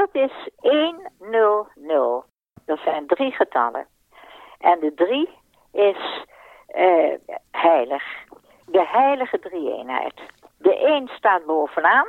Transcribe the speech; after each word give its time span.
100 0.00 0.14
is 0.14 0.48
100. 0.56 2.24
Dat 2.66 2.78
zijn 2.84 3.06
drie 3.06 3.32
getallen. 3.32 3.86
En 4.58 4.78
de 4.80 4.94
drie 4.94 5.28
is 5.72 6.24
eh, 6.66 7.14
heilig. 7.50 8.02
De 8.66 8.86
heilige 8.86 9.38
drie-eenheid. 9.38 10.14
De 10.58 10.76
één 10.76 11.08
staat 11.08 11.44
bovenaan, 11.46 12.06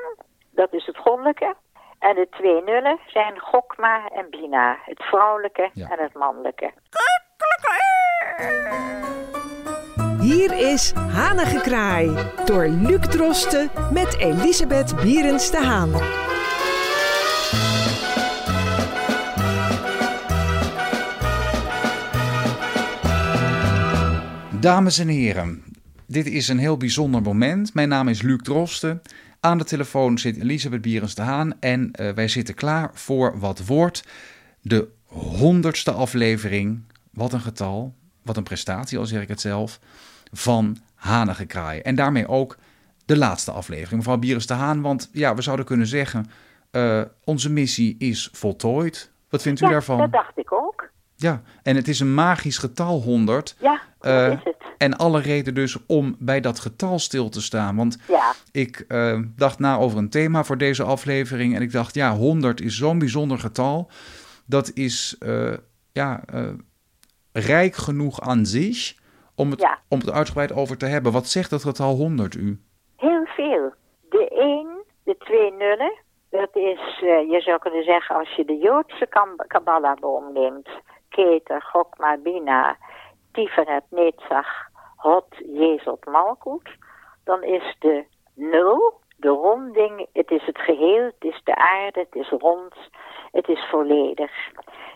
dat 0.52 0.74
is 0.74 0.86
het 0.86 0.98
goddelijke. 0.98 1.56
En 2.00 2.16
de 2.16 2.28
twee 2.30 2.62
nullen 2.64 3.00
zijn 3.08 3.40
Gokma 3.40 4.08
en 4.08 4.30
Bina, 4.30 4.78
het 4.86 5.04
vrouwelijke 5.04 5.70
Ja. 5.74 5.90
en 5.90 6.00
het 6.04 6.14
mannelijke. 6.14 6.72
Hier 10.20 10.72
is 10.72 10.94
Hanengekraai 10.94 12.32
door 12.46 12.68
Luc 12.68 13.00
Drosten 13.08 13.72
met 13.94 14.18
Elisabeth 14.20 14.96
Bierens 15.02 15.52
de 15.52 15.58
Haan. 15.58 15.90
Dames 24.62 24.98
en 24.98 25.08
heren, 25.08 25.64
dit 26.08 26.26
is 26.26 26.48
een 26.48 26.58
heel 26.58 26.78
bijzonder 26.78 27.22
moment. 27.22 27.74
Mijn 27.74 27.90
naam 27.90 28.08
is 28.08 28.22
Luc 28.22 28.42
Drosten. 28.42 29.02
Aan 29.40 29.58
de 29.58 29.64
telefoon 29.64 30.18
zit 30.18 30.38
Elisabeth 30.38 30.82
Bierens 30.82 31.16
de 31.16 31.22
Haan 31.22 31.60
en 31.60 31.92
eh, 31.92 32.12
wij 32.14 32.28
zitten 32.28 32.56
klaar 32.56 32.90
voor 32.94 33.40
wat 33.40 33.66
wordt 33.66 34.04
de 34.62 34.88
honderdste 35.06 35.92
aflevering. 35.92 36.82
Wat 37.12 37.34
een 37.34 37.42
getal, 37.42 37.94
wat 38.22 38.38
een 38.38 38.44
prestatie, 38.44 38.98
al 38.98 39.06
zeg 39.06 39.22
ik 39.22 39.28
het 39.28 39.42
zelf, 39.42 39.80
van 40.32 40.78
Hanengekraai. 40.96 41.80
En 41.80 41.96
daarmee 41.96 42.28
ook 42.28 42.58
de 43.06 43.18
laatste 43.18 43.52
aflevering, 43.52 43.96
mevrouw 43.96 44.18
Bierens 44.18 44.48
de 44.48 44.54
Haan. 44.54 44.82
Want 44.82 45.10
ja, 45.12 45.36
we 45.36 45.42
zouden 45.42 45.66
kunnen 45.66 45.88
zeggen, 45.88 46.26
eh, 46.72 47.02
onze 47.24 47.50
missie 47.50 47.96
is 48.00 48.30
voltooid. 48.32 49.12
Wat 49.30 49.42
vindt 49.42 49.62
u 49.62 49.66
Ja, 49.66 49.72
daarvan? 49.72 49.98
dat 49.98 50.12
dacht 50.12 50.38
ik 50.38 50.54
ook. 50.54 50.90
Ja, 51.22 51.42
en 51.64 51.76
het 51.76 51.88
is 51.88 52.00
een 52.00 52.14
magisch 52.14 52.58
getal 52.58 53.02
100. 53.02 53.56
Ja, 53.60 53.82
dat 54.00 54.12
Eh, 54.12 54.32
is 54.32 54.44
het. 54.44 54.56
En 54.78 54.98
alle 54.98 55.22
reden 55.22 55.54
dus 55.54 55.78
om 55.88 56.16
bij 56.20 56.40
dat 56.42 56.60
getal 56.60 57.00
stil 57.00 57.30
te 57.30 57.42
staan. 57.42 57.76
Want 57.76 57.98
Ja, 58.08 58.34
ik 58.52 58.86
eh, 58.88 59.20
dacht 59.36 59.60
na 59.60 59.78
over 59.78 59.98
een 59.98 60.10
thema 60.10 60.44
voor 60.44 60.58
deze 60.58 60.84
aflevering. 60.84 61.56
En 61.56 61.62
ik 61.62 61.72
dacht, 61.72 61.96
ja, 61.96 62.16
100 62.16 62.62
is 62.62 62.78
zo'n 62.78 63.00
bijzonder 63.00 63.40
getal. 63.40 63.90
Dat 64.46 64.72
is 64.74 65.16
eh, 65.20 65.54
ja, 65.92 66.24
rijk 67.32 67.76
genoeg 67.76 68.22
aan 68.22 68.46
zich 68.46 68.96
om 69.36 69.52
het, 69.52 69.60
Ja. 69.62 69.80
om 69.88 70.00
het 70.00 70.12
uitgebreid 70.12 70.54
over 70.54 70.78
te 70.78 70.86
hebben. 70.86 71.12
Wat 71.12 71.28
zegt 71.28 71.50
dat 71.50 71.64
getal 71.64 71.96
100 71.96 72.36
u? 72.36 72.60
heel 72.98 73.26
veel. 73.26 73.74
De 74.10 74.28
één, 74.30 74.68
de 75.04 75.16
twee 75.18 75.52
nullen, 75.52 75.94
dat 76.30 76.50
is, 76.56 77.00
je 77.30 77.40
zou 77.44 77.60
kunnen 77.60 77.84
zeggen, 77.84 78.16
als 78.16 78.36
je 78.36 78.46
de 78.46 78.58
Joodse 78.58 79.08
kam- 79.10 79.44
Kabbalah-boom 79.48 80.34
neemt, 80.34 80.70
Keter, 81.12 81.62
Gokma, 81.72 82.18
Bina, 82.18 82.78
Tiferet, 83.32 83.84
Netzach, 83.90 84.52
Hot, 84.96 85.30
Jezot, 85.46 86.06
Malkut, 86.06 86.70
dan 87.24 87.44
is 87.44 87.76
de 87.80 88.06
nul, 88.34 89.00
de 89.18 89.30
ronding, 89.30 90.08
het 90.14 90.32
is 90.32 90.46
het 90.46 90.58
geheel, 90.58 91.04
het 91.04 91.24
is 91.24 91.42
de 91.44 91.56
aarde, 91.56 92.00
het 92.00 92.16
is 92.16 92.30
rond, 92.30 92.76
het 93.32 93.48
is 93.48 93.66
volledig. 93.70 94.32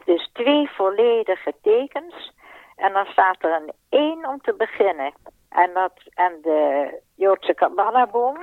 Dus 0.06 0.30
twee 0.34 0.70
volledige 0.70 1.54
tekens 1.62 2.34
en 2.76 2.94
dan 2.94 3.06
staat 3.06 3.44
er 3.44 3.54
een 3.54 3.74
één 3.90 4.26
om 4.26 4.42
te 4.42 4.54
beginnen. 4.54 5.14
En, 5.50 5.74
dat, 5.74 5.94
en 6.14 6.40
de 6.42 6.90
Joodse 7.16 7.54
Kabbalahboom 7.54 8.38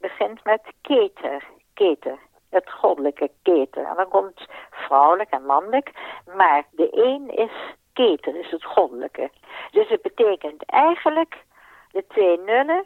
begint 0.00 0.44
met 0.44 0.62
keter, 0.82 1.44
keter. 1.74 2.18
Het 2.58 2.70
goddelijke 2.70 3.30
keter. 3.42 3.84
En 3.84 3.96
dan 3.96 4.08
komt 4.08 4.46
vrouwelijk 4.70 5.30
en 5.30 5.44
mannelijk. 5.44 5.90
Maar 6.36 6.64
de 6.70 6.90
één 6.90 7.28
is 7.28 7.50
keter, 7.92 8.36
is 8.36 8.50
het 8.50 8.64
goddelijke. 8.64 9.30
Dus 9.70 9.88
het 9.88 10.02
betekent 10.02 10.64
eigenlijk 10.64 11.44
de 11.90 12.04
twee 12.08 12.38
nullen, 12.38 12.84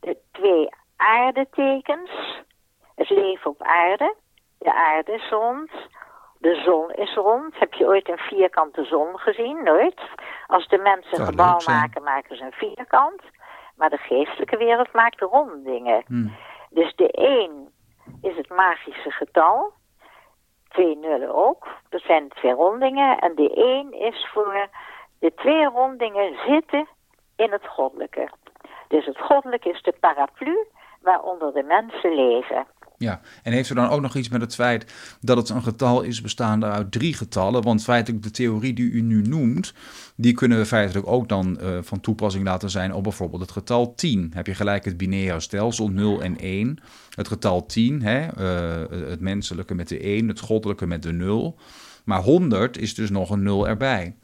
de 0.00 0.16
twee 0.32 0.68
aardetekens, 0.96 2.10
het 2.94 3.10
leven 3.10 3.50
op 3.50 3.62
aarde. 3.62 4.14
De 4.58 4.74
aarde 4.74 5.12
is 5.12 5.28
rond, 5.28 5.70
de 6.38 6.54
zon 6.64 6.90
is 6.90 7.14
rond. 7.14 7.58
Heb 7.58 7.72
je 7.72 7.86
ooit 7.86 8.08
een 8.08 8.18
vierkante 8.18 8.84
zon 8.84 9.18
gezien? 9.18 9.62
Nooit. 9.62 10.00
Als 10.46 10.68
de 10.68 10.78
mensen 10.78 11.20
een 11.20 11.26
gebouw 11.26 11.58
maken, 11.66 12.02
maken 12.02 12.36
ze 12.36 12.44
een 12.44 12.52
vierkant. 12.52 13.22
Maar 13.76 13.90
de 13.90 13.96
geestelijke 13.96 14.56
wereld 14.56 14.92
maakt 14.92 15.20
ronddingen. 15.20 16.02
Hmm. 16.06 16.34
Dus 16.70 16.94
de 16.94 17.10
1 17.10 17.74
is 18.36 18.42
het 18.48 18.56
magische 18.56 19.10
getal. 19.10 19.72
Twee 20.68 20.96
nullen 20.96 21.34
ook. 21.34 21.66
Dat 21.88 22.00
zijn 22.00 22.28
twee 22.28 22.52
rondingen. 22.52 23.18
En 23.18 23.34
de 23.34 23.54
1 23.54 23.92
is 23.92 24.28
voor 24.32 24.68
de 25.18 25.34
twee 25.34 25.64
rondingen 25.64 26.36
zitten 26.46 26.88
in 27.36 27.52
het 27.52 27.66
goddelijke. 27.66 28.30
Dus 28.88 29.06
het 29.06 29.18
goddelijke 29.20 29.70
is 29.70 29.82
de 29.82 29.94
paraplu 30.00 30.66
waaronder 31.00 31.52
de 31.52 31.62
mensen 31.62 32.14
leven. 32.14 32.66
Ja, 32.98 33.20
en 33.42 33.52
heeft 33.52 33.70
u 33.70 33.74
dan 33.74 33.88
ook 33.88 34.00
nog 34.00 34.14
iets 34.14 34.28
met 34.28 34.40
het 34.40 34.54
feit 34.54 35.16
dat 35.20 35.36
het 35.36 35.48
een 35.48 35.62
getal 35.62 36.02
is 36.02 36.20
bestaande 36.20 36.66
uit 36.66 36.92
drie 36.92 37.14
getallen? 37.14 37.62
Want 37.62 37.84
feitelijk 37.84 38.22
de 38.22 38.30
theorie 38.30 38.72
die 38.72 38.90
u 38.90 39.00
nu 39.00 39.22
noemt, 39.22 39.74
die 40.16 40.34
kunnen 40.34 40.58
we 40.58 40.66
feitelijk 40.66 41.06
ook 41.06 41.28
dan 41.28 41.58
eh, 41.58 41.78
van 41.80 42.00
toepassing 42.00 42.44
laten 42.44 42.70
zijn 42.70 42.92
op 42.92 43.02
bijvoorbeeld 43.02 43.40
het 43.40 43.50
getal 43.50 43.94
10. 43.94 44.30
Heb 44.34 44.46
je 44.46 44.54
gelijk 44.54 44.84
het 44.84 44.96
binaire 44.96 45.40
stelsel 45.40 45.88
0 45.88 46.22
en 46.22 46.36
1. 46.38 46.78
Het 47.14 47.28
getal 47.28 47.66
10, 47.66 48.02
hè, 48.02 48.26
eh, 48.26 49.08
het 49.08 49.20
menselijke 49.20 49.74
met 49.74 49.88
de 49.88 50.06
1, 50.06 50.28
het 50.28 50.40
goddelijke 50.40 50.86
met 50.86 51.02
de 51.02 51.12
0. 51.12 51.58
Maar 52.04 52.20
100 52.20 52.78
is 52.78 52.94
dus 52.94 53.10
nog 53.10 53.30
een 53.30 53.42
0 53.42 53.68
erbij. 53.68 54.16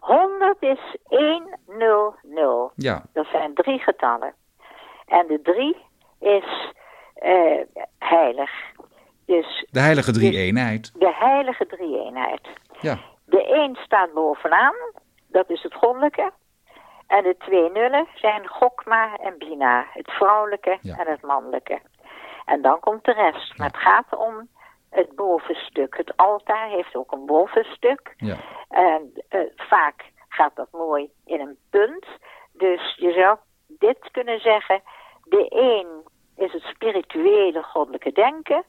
100 0.00 0.56
is 0.60 0.96
100. 1.04 2.72
Ja, 2.76 3.02
Dat 3.12 3.26
zijn 3.32 3.54
drie 3.54 3.78
getallen. 3.78 4.34
En 5.06 5.26
de 5.26 5.40
3 5.42 5.76
is 6.20 6.72
eh, 7.22 7.82
heilig. 7.98 8.50
Dus 9.26 9.66
de 9.70 9.80
heilige 9.80 10.12
drie-eenheid. 10.12 10.92
de 10.98 11.12
heilige 11.14 11.66
drie-eenheid. 11.66 12.40
Ja, 12.80 12.98
De 13.24 13.44
1 13.44 13.76
staat 13.76 14.12
bovenaan, 14.12 14.74
dat 15.28 15.50
is 15.50 15.62
het 15.62 15.74
goddelijke. 15.74 16.32
En 17.06 17.22
de 17.22 17.36
twee 17.38 17.70
nullen 17.70 18.06
zijn 18.14 18.48
Gokma 18.48 19.16
en 19.16 19.38
Bina, 19.38 19.86
het 19.92 20.10
vrouwelijke 20.10 20.78
Ja. 20.80 20.96
en 20.98 21.06
het 21.06 21.22
mannelijke. 21.22 21.80
En 22.44 22.62
dan 22.62 22.80
komt 22.80 23.04
de 23.04 23.12
rest. 23.12 23.58
Maar 23.58 23.66
het 23.66 23.76
gaat 23.76 24.16
om 24.16 24.48
het 24.90 25.14
bovenstuk. 25.16 25.96
Het 25.96 26.16
altaar 26.16 26.68
heeft 26.68 26.94
ook 26.96 27.12
een 27.12 27.26
bovenstuk. 27.26 28.14
ja. 28.16 28.36
En 28.68 29.12
eh, 29.28 29.40
vaak 29.56 30.04
gaat 30.28 30.56
dat 30.56 30.68
mooi 30.72 31.10
in 31.24 31.40
een 31.40 31.56
punt. 31.70 32.06
Dus 32.52 32.94
je 32.96 33.12
zou 33.12 33.36
dit 33.66 34.10
kunnen 34.10 34.40
zeggen. 34.40 34.82
De 35.24 35.46
een 35.48 36.01
spirituele 36.82 37.62
goddelijke 37.62 38.12
denken. 38.12 38.64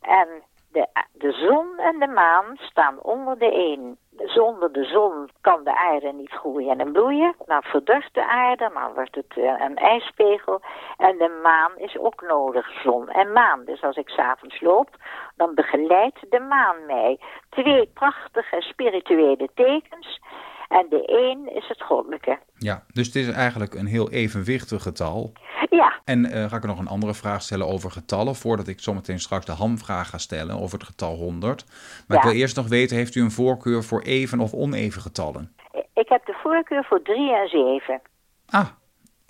En 0.00 0.28
de, 0.72 0.86
de 1.12 1.32
zon 1.32 1.78
en 1.78 1.98
de 1.98 2.06
maan 2.06 2.56
staan 2.56 3.02
onder 3.02 3.38
de 3.38 3.52
een. 3.52 3.98
Zonder 4.16 4.72
de 4.72 4.84
zon 4.84 5.30
kan 5.40 5.64
de 5.64 5.76
aarde 5.76 6.12
niet 6.12 6.30
groeien 6.30 6.80
en 6.80 6.92
bloeien. 6.92 7.34
Dan 7.46 7.62
verdort 7.62 8.08
de 8.12 8.26
aarde, 8.26 8.70
dan 8.74 8.94
wordt 8.94 9.14
het 9.14 9.36
eh, 9.36 9.60
een 9.60 9.76
ijspegel. 9.76 10.60
En 10.96 11.18
de 11.18 11.40
maan 11.42 11.72
is 11.76 11.98
ook 11.98 12.22
nodig, 12.22 12.82
zon 12.82 13.08
en 13.08 13.32
maan. 13.32 13.64
Dus 13.64 13.82
als 13.82 13.96
ik 13.96 14.08
s'avonds 14.08 14.60
loop, 14.60 14.88
dan 15.36 15.54
begeleidt 15.54 16.30
de 16.30 16.40
maan 16.40 16.86
mij. 16.86 17.20
Twee 17.50 17.90
prachtige 17.94 18.60
spirituele 18.60 19.48
tekens. 19.54 20.20
En 20.68 20.86
de 20.90 21.02
een 21.06 21.56
is 21.56 21.68
het 21.68 21.82
goddelijke. 21.82 22.38
ja. 22.58 22.84
Dus 22.92 23.06
het 23.06 23.16
is 23.16 23.28
eigenlijk 23.28 23.74
een 23.74 23.86
heel 23.86 24.10
evenwichtig 24.10 24.82
getal. 24.82 25.32
Ja, 25.70 26.00
En 26.04 26.24
eh, 26.24 26.44
ga 26.48 26.56
ik 26.56 26.64
nog 26.64 26.78
een 26.78 26.88
andere 26.88 27.14
vraag 27.14 27.42
stellen 27.42 27.66
over 27.66 27.90
getallen, 27.90 28.34
voordat 28.34 28.68
ik 28.68 28.80
zometeen 28.80 29.18
straks 29.18 29.44
de 29.46 29.52
hamvraag 29.52 30.08
ga 30.08 30.18
stellen 30.18 30.60
over 30.60 30.78
het 30.78 30.86
getal 30.86 31.14
100. 31.14 31.64
Maar 32.06 32.16
ik 32.16 32.22
wil 32.22 32.32
eerst 32.32 32.56
nog 32.56 32.68
weten, 32.68 32.96
heeft 32.96 33.14
u 33.14 33.20
een 33.20 33.30
voorkeur 33.30 33.84
voor 33.84 34.02
even 34.02 34.40
of 34.40 34.52
oneven 34.52 35.02
getallen? 35.02 35.52
ik 35.94 36.08
heb 36.08 36.26
de 36.26 36.36
voorkeur 36.42 36.84
voor 36.84 37.02
drie 37.02 37.34
en 37.34 37.48
zeven. 37.48 38.00
Ah, 38.46 38.68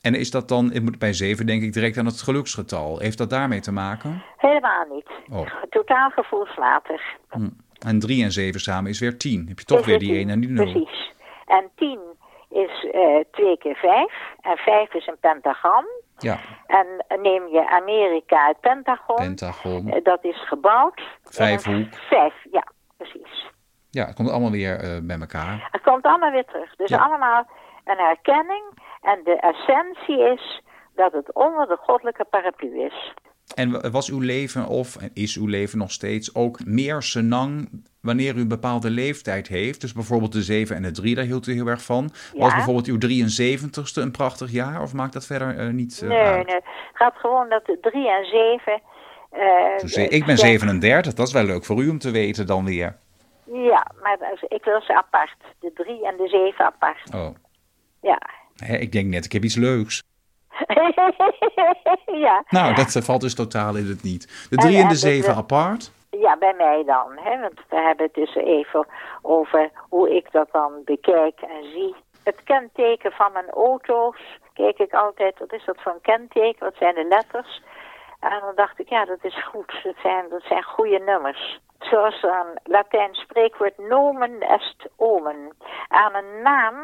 en 0.00 0.14
is 0.14 0.30
dat 0.30 0.48
dan, 0.48 0.72
ik 0.72 0.82
moet 0.82 0.98
bij 0.98 1.12
7 1.12 1.46
denk 1.46 1.62
ik 1.62 1.72
direct 1.72 1.98
aan 1.98 2.06
het 2.06 2.22
geluksgetal. 2.22 2.98
Heeft 2.98 3.18
dat 3.18 3.30
daarmee 3.30 3.60
te 3.60 3.72
maken? 3.72 4.22
Helemaal 4.36 4.84
niet. 4.90 5.08
Oh. 5.30 5.46
Totaal 5.70 6.10
gevoelsmatig. 6.10 7.02
Hm. 7.28 7.48
En 7.86 7.98
3 7.98 8.22
en 8.24 8.32
7 8.32 8.60
samen 8.60 8.90
is 8.90 8.98
weer 8.98 9.18
10. 9.18 9.44
Heb 9.48 9.58
je 9.58 9.64
toch 9.64 9.86
weer 9.86 9.98
die 9.98 10.08
tien, 10.08 10.18
1 10.18 10.28
en 10.30 10.40
die 10.40 10.50
0. 10.50 10.64
Precies. 10.72 11.12
En 11.48 11.70
10 11.76 12.00
is 12.48 12.84
eh 12.92 13.20
2 13.30 13.58
keer 13.58 13.74
5. 13.76 14.12
En 14.40 14.56
5 14.56 14.94
is 14.94 15.06
een 15.06 15.18
pentagram. 15.20 15.84
Ja, 16.18 16.38
En 16.66 16.86
neem 17.22 17.48
je 17.48 17.68
Amerika 17.70 18.46
het 18.46 18.60
pentagon. 18.60 19.16
pentagon. 19.16 19.88
eh, 19.92 20.04
dat 20.04 20.24
is 20.24 20.48
gebouwd. 20.48 21.00
Vijfhoek. 21.24 21.94
Vijf, 21.94 22.34
ja, 22.50 22.62
precies. 22.96 23.50
Ja, 23.90 24.04
het 24.04 24.14
komt 24.14 24.30
allemaal 24.30 24.50
weer 24.50 24.80
eh, 24.80 24.98
bij 25.02 25.18
elkaar. 25.20 25.68
Het 25.70 25.82
komt 25.82 26.04
allemaal 26.04 26.30
weer 26.30 26.44
terug. 26.44 26.76
Dus 26.76 26.88
Ja. 26.90 26.98
allemaal 27.04 27.46
een 27.84 27.98
herkenning. 27.98 28.64
En 29.00 29.20
de 29.24 29.36
essentie 29.36 30.18
is 30.32 30.62
dat 30.94 31.12
het 31.12 31.34
onder 31.34 31.66
de 31.68 31.76
goddelijke 31.76 32.24
paraplu 32.24 32.80
is. 32.84 33.14
En 33.58 33.90
was 33.90 34.10
uw 34.10 34.20
leven, 34.20 34.66
of 34.66 34.96
is 35.14 35.36
uw 35.36 35.46
leven 35.46 35.78
nog 35.78 35.90
steeds, 35.90 36.34
ook 36.34 36.64
meer 36.64 37.02
senang 37.02 37.68
wanneer 38.00 38.36
u 38.36 38.40
een 38.40 38.48
bepaalde 38.48 38.90
leeftijd 38.90 39.48
heeft? 39.48 39.80
Dus 39.80 39.92
bijvoorbeeld 39.92 40.32
de 40.32 40.42
7 40.42 40.76
en 40.76 40.82
de 40.82 40.90
3, 40.90 41.14
daar 41.14 41.24
hield 41.24 41.46
u 41.46 41.52
heel 41.52 41.66
erg 41.66 41.82
van. 41.82 42.10
Ja. 42.32 42.40
Was 42.40 42.54
bijvoorbeeld 42.54 42.86
uw 42.86 42.98
73ste 42.98 44.02
een 44.02 44.10
prachtig 44.10 44.50
jaar, 44.50 44.82
of 44.82 44.92
maakt 44.94 45.12
dat 45.12 45.26
verder 45.26 45.58
eh, 45.58 45.68
niet 45.68 46.00
eh, 46.02 46.08
nee, 46.08 46.18
uit? 46.18 46.46
nee. 46.46 46.54
Het 46.54 46.64
gaat 46.92 47.14
gewoon 47.16 47.48
dat 47.48 47.66
de 47.66 47.78
3 47.80 48.10
en 48.10 48.24
7... 48.24 48.82
eh, 49.30 50.12
ik 50.12 50.24
ben 50.24 50.36
ja, 50.36 50.40
37, 50.40 51.14
dat 51.14 51.26
is 51.26 51.32
wel 51.32 51.44
leuk 51.44 51.64
voor 51.64 51.82
u 51.82 51.88
om 51.88 51.98
te 51.98 52.10
weten 52.10 52.46
dan 52.46 52.64
weer. 52.64 52.96
Ja, 53.52 53.86
maar 54.02 54.18
ik 54.48 54.64
wil 54.64 54.80
ze 54.80 54.96
apart. 54.96 55.36
De 55.60 55.70
3 55.74 56.06
en 56.06 56.16
de 56.16 56.28
7 56.28 56.64
apart. 56.64 57.14
Oh, 57.14 57.34
Ja. 58.02 58.20
hè, 58.56 58.76
ik 58.76 58.92
denk 58.92 59.06
net, 59.06 59.24
ik 59.24 59.32
heb 59.32 59.44
iets 59.44 59.56
leuks. 59.56 60.02
ja. 62.26 62.42
Nou, 62.48 62.74
dat 62.74 62.94
eh, 62.94 63.02
valt 63.02 63.20
dus 63.20 63.34
totaal 63.34 63.76
in 63.76 63.86
het 63.86 64.02
niet. 64.02 64.46
De 64.50 64.56
3 64.56 64.74
En- 64.76 64.82
en 64.82 64.88
de 64.88 64.94
de- 64.94 64.98
7 65.00 65.32
de- 65.32 65.38
apart. 65.40 65.92
Ja, 66.10 66.36
bij 66.36 66.54
mij 66.56 66.82
dan. 66.86 67.12
Hè? 67.16 67.40
Want 67.40 67.60
we 67.68 67.76
hebben 67.76 68.04
het 68.06 68.14
dus 68.14 68.34
even 68.34 68.86
over 69.22 69.70
hoe 69.88 70.16
ik 70.16 70.32
dat 70.32 70.48
dan 70.52 70.72
bekijk 70.84 71.40
en 71.40 71.70
zie. 71.72 71.94
Het 72.24 72.42
kenteken 72.44 73.12
van 73.12 73.32
mijn 73.32 73.50
auto's, 73.50 74.38
kijk 74.52 74.78
ik 74.78 74.92
altijd, 74.92 75.38
wat 75.38 75.52
is 75.52 75.64
dat 75.64 75.76
voor 75.80 75.92
een 75.92 76.00
kenteken? 76.00 76.64
Wat 76.64 76.74
zijn 76.78 76.94
de 76.94 77.04
letters? 77.08 77.62
En 78.20 78.40
dan 78.40 78.54
dacht 78.54 78.78
ik, 78.78 78.88
ja, 78.88 79.04
dat 79.04 79.18
is 79.24 79.44
goed. 79.44 79.80
Dat 79.82 79.94
zijn, 80.02 80.24
dat 80.30 80.42
zijn 80.42 80.62
goede 80.62 80.98
nummers. 80.98 81.60
Zoals 81.78 82.22
een 82.22 82.58
Latijn 82.64 83.14
spreekwoord 83.14 83.78
nomen 83.78 84.40
est 84.40 84.88
omen. 84.96 85.52
Aan 85.88 86.14
een 86.14 86.42
naam, 86.42 86.74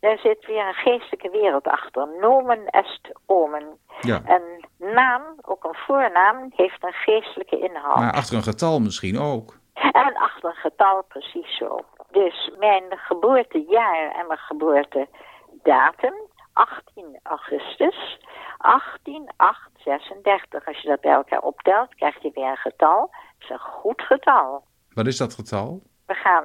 daar 0.00 0.18
zit 0.18 0.46
weer 0.46 0.66
een 0.66 0.74
geestelijke 0.74 1.30
wereld 1.30 1.66
achter. 1.66 2.08
Nomen 2.20 2.66
est 2.66 3.10
omen. 3.26 3.78
Ja. 4.00 4.22
Een 4.26 4.64
naam, 4.94 5.22
ook 5.42 5.64
een 5.64 5.78
voornaam, 5.86 6.52
heeft 6.56 6.84
een 6.84 6.92
geestelijke 6.92 7.58
inhoud. 7.58 7.96
Maar 7.96 8.12
achter 8.12 8.36
een 8.36 8.42
getal 8.42 8.80
misschien 8.80 9.18
ook. 9.18 9.58
En 9.72 10.16
achter 10.16 10.48
een 10.48 10.54
getal 10.54 11.04
precies 11.08 11.56
zo. 11.56 11.80
Dus 12.10 12.50
mijn 12.58 12.84
geboortejaar 12.88 14.14
en 14.14 14.26
mijn 14.26 14.38
geboortedatum, 14.38 16.14
18 16.52 17.20
augustus, 17.22 18.18
18836. 18.58 20.66
Als 20.66 20.80
je 20.80 20.88
dat 20.88 21.00
bij 21.00 21.12
elkaar 21.12 21.40
optelt, 21.40 21.94
krijg 21.94 22.22
je 22.22 22.30
weer 22.34 22.50
een 22.50 22.56
getal. 22.56 23.00
Dat 23.00 23.10
is 23.38 23.50
een 23.50 23.58
goed 23.58 24.02
getal. 24.02 24.64
Wat 24.94 25.06
is 25.06 25.16
dat 25.16 25.34
getal? 25.34 25.82
We 26.06 26.14
gaan 26.14 26.44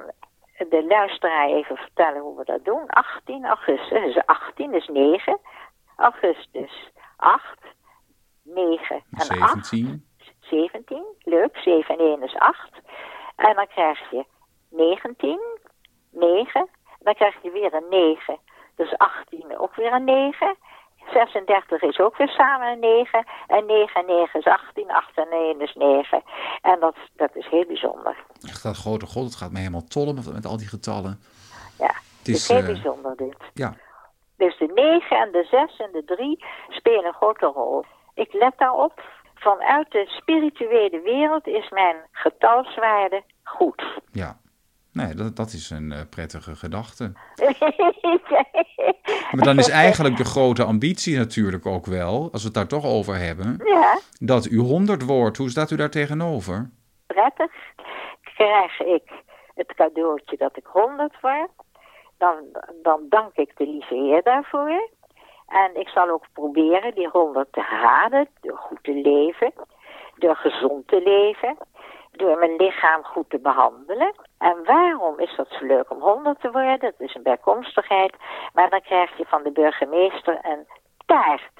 de 0.56 0.84
luisteraar 0.88 1.48
even 1.48 1.76
vertellen 1.76 2.20
hoe 2.20 2.36
we 2.36 2.44
dat 2.44 2.64
doen. 2.64 2.86
18 2.86 3.46
augustus, 3.46 4.14
dus 4.14 4.26
18 4.26 4.74
is 4.74 4.88
9. 4.88 5.38
Augustus, 5.96 6.90
8, 7.16 7.44
9 8.42 9.02
en 9.10 9.40
8. 9.40 9.66
17. 9.66 10.04
17, 10.40 11.04
leuk, 11.22 11.56
7 11.56 11.98
en 11.98 12.04
1 12.04 12.22
is 12.22 12.34
8. 12.34 12.70
En 13.36 13.54
dan 13.54 13.66
krijg 13.66 14.10
je 14.10 14.24
19, 14.70 15.40
9. 16.10 16.68
Dan 16.98 17.14
krijg 17.14 17.42
je 17.42 17.50
weer 17.50 17.74
een 17.74 17.88
9. 17.88 18.38
Dus 18.76 18.98
18 18.98 19.58
ook 19.58 19.74
weer 19.74 19.92
een 19.92 20.04
9. 20.04 20.56
36 21.12 21.82
is 21.82 21.98
ook 21.98 22.16
weer 22.16 22.28
samen 22.28 22.68
een 22.68 22.78
9. 22.78 23.26
En 23.46 23.66
9 23.66 24.00
en 24.00 24.06
9 24.06 24.40
is 24.40 24.46
18, 24.46 24.90
8 24.90 25.16
en 25.16 25.28
1 25.30 25.60
is 25.60 25.74
9. 25.74 26.22
En 26.62 26.80
dat, 26.80 26.94
dat 27.16 27.30
is 27.36 27.46
heel 27.46 27.64
bijzonder. 27.66 28.16
Echt 28.42 28.62
dat 28.62 28.76
grote 28.76 29.06
god, 29.06 29.24
het 29.24 29.34
gaat 29.36 29.50
me 29.50 29.58
helemaal 29.58 29.84
tollen 29.88 30.14
met, 30.14 30.32
met 30.32 30.46
al 30.46 30.56
die 30.56 30.68
getallen. 30.68 31.20
Ja, 31.78 31.86
Het 31.86 32.18
het 32.18 32.28
is 32.28 32.34
is, 32.34 32.48
heel 32.48 32.58
eh, 32.58 32.66
bijzonder 32.66 33.16
dit. 33.16 33.36
Ja, 33.54 33.74
Dus 34.36 34.58
de 34.58 34.70
9 34.74 35.16
en 35.18 35.32
de 35.32 35.46
6 35.50 35.76
en 35.78 35.90
de 35.92 36.04
3 36.04 36.44
spelen 36.68 37.04
een 37.06 37.12
grote 37.14 37.46
rol. 37.46 37.84
Ik 38.14 38.32
let 38.32 38.52
daarop. 38.56 39.02
Vanuit 39.34 39.90
de 39.90 40.04
spirituele 40.06 41.00
wereld 41.00 41.46
is 41.46 41.70
mijn 41.70 41.96
getalswaarde 42.12 43.22
goed. 43.44 43.82
ja. 44.12 44.36
Nee, 44.96 45.14
dat, 45.14 45.36
dat 45.36 45.52
is 45.52 45.70
een 45.70 45.92
eh, 45.92 46.00
prettige 46.10 46.56
gedachte. 46.56 47.12
Maar 49.32 49.44
dan 49.44 49.58
is 49.58 49.68
eigenlijk 49.68 50.16
de 50.16 50.24
grote 50.24 50.64
ambitie 50.64 51.18
natuurlijk 51.18 51.66
ook 51.66 51.86
wel, 51.86 52.28
als 52.32 52.40
we 52.40 52.46
het 52.46 52.54
daar 52.54 52.66
toch 52.66 52.84
over 52.84 53.16
hebben, 53.16 53.60
ja, 53.64 53.98
dat 54.18 54.46
u 54.46 54.58
100 54.58 55.02
wordt. 55.02 55.36
Hoe 55.36 55.50
staat 55.50 55.70
u 55.70 55.76
daar 55.76 55.90
tegenover? 55.90 56.70
prettig. 57.06 57.52
Krijg 58.22 58.80
ik 58.80 59.02
het 59.54 59.74
cadeautje 59.74 60.36
dat 60.36 60.56
ik 60.56 60.66
100 60.66 61.20
word, 61.20 61.50
dan, 62.18 62.34
dan 62.82 63.06
dank 63.08 63.36
ik 63.36 63.56
de 63.56 63.66
lieve 63.66 63.94
Heer 63.94 64.22
daarvoor. 64.22 64.90
En 65.46 65.80
ik 65.80 65.88
zal 65.88 66.08
ook 66.08 66.24
proberen 66.32 66.94
die 66.94 67.08
100 67.08 67.52
te 67.52 67.60
halen 67.60 68.28
door 68.40 68.56
goed 68.56 68.78
te 68.82 68.94
leven, 68.94 69.52
door 70.16 70.36
gezond 70.36 70.88
te 70.88 71.00
leven, 71.02 71.56
door 72.12 72.38
mijn 72.38 72.56
lichaam 72.56 73.02
goed 73.02 73.30
te 73.30 73.38
behandelen. 73.38 74.14
En 74.38 74.56
waarom 74.64 75.18
is 75.20 75.34
dat 75.36 75.46
zo 75.50 75.66
leuk 75.66 75.90
om 75.90 76.00
100 76.00 76.40
te 76.40 76.50
worden? 76.50 76.78
Dat 76.80 77.08
is 77.08 77.14
een 77.14 77.22
bijkomstigheid. 77.22 78.14
Maar 78.52 78.70
dan 78.70 78.80
krijg 78.80 79.16
je 79.16 79.24
van 79.28 79.42
de 79.42 79.50
burgemeester 79.52 80.38
een 80.42 80.66
taart. 81.06 81.50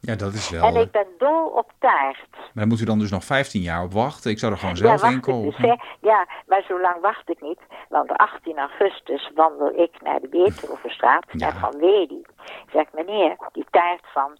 Ja, 0.00 0.14
dat 0.16 0.32
is 0.32 0.50
wel. 0.50 0.64
En 0.64 0.76
ik 0.76 0.90
ben 0.90 1.06
dol 1.18 1.46
op 1.46 1.72
taart. 1.78 2.28
Maar 2.30 2.50
daar 2.54 2.66
moet 2.66 2.80
u 2.80 2.84
dan 2.84 2.98
dus 2.98 3.10
nog 3.10 3.24
15 3.24 3.60
jaar 3.60 3.82
op 3.82 3.92
wachten. 3.92 4.30
Ik 4.30 4.38
zou 4.38 4.52
er 4.52 4.58
gewoon 4.58 4.76
zelf 4.76 5.00
ja, 5.02 5.08
een 5.08 5.14
wacht 5.14 5.26
ik 5.28 5.34
dus, 5.42 5.54
kopen. 5.56 5.80
Ja, 6.00 6.26
maar 6.46 6.62
zo 6.68 6.80
lang 6.80 7.00
wacht 7.00 7.30
ik 7.30 7.40
niet. 7.40 7.60
Want 7.88 8.12
18 8.12 8.58
augustus 8.58 9.30
wandel 9.34 9.78
ik 9.78 10.02
naar 10.02 10.20
de 10.20 10.28
Beethovenstraat, 10.28 11.24
Ja. 11.28 11.38
naar 11.38 11.58
Van 11.60 11.80
Wedi. 11.80 12.20
Ik 12.44 12.70
zeg, 12.72 12.84
meneer, 12.92 13.36
die 13.52 13.66
taart 13.70 14.04
van 14.12 14.38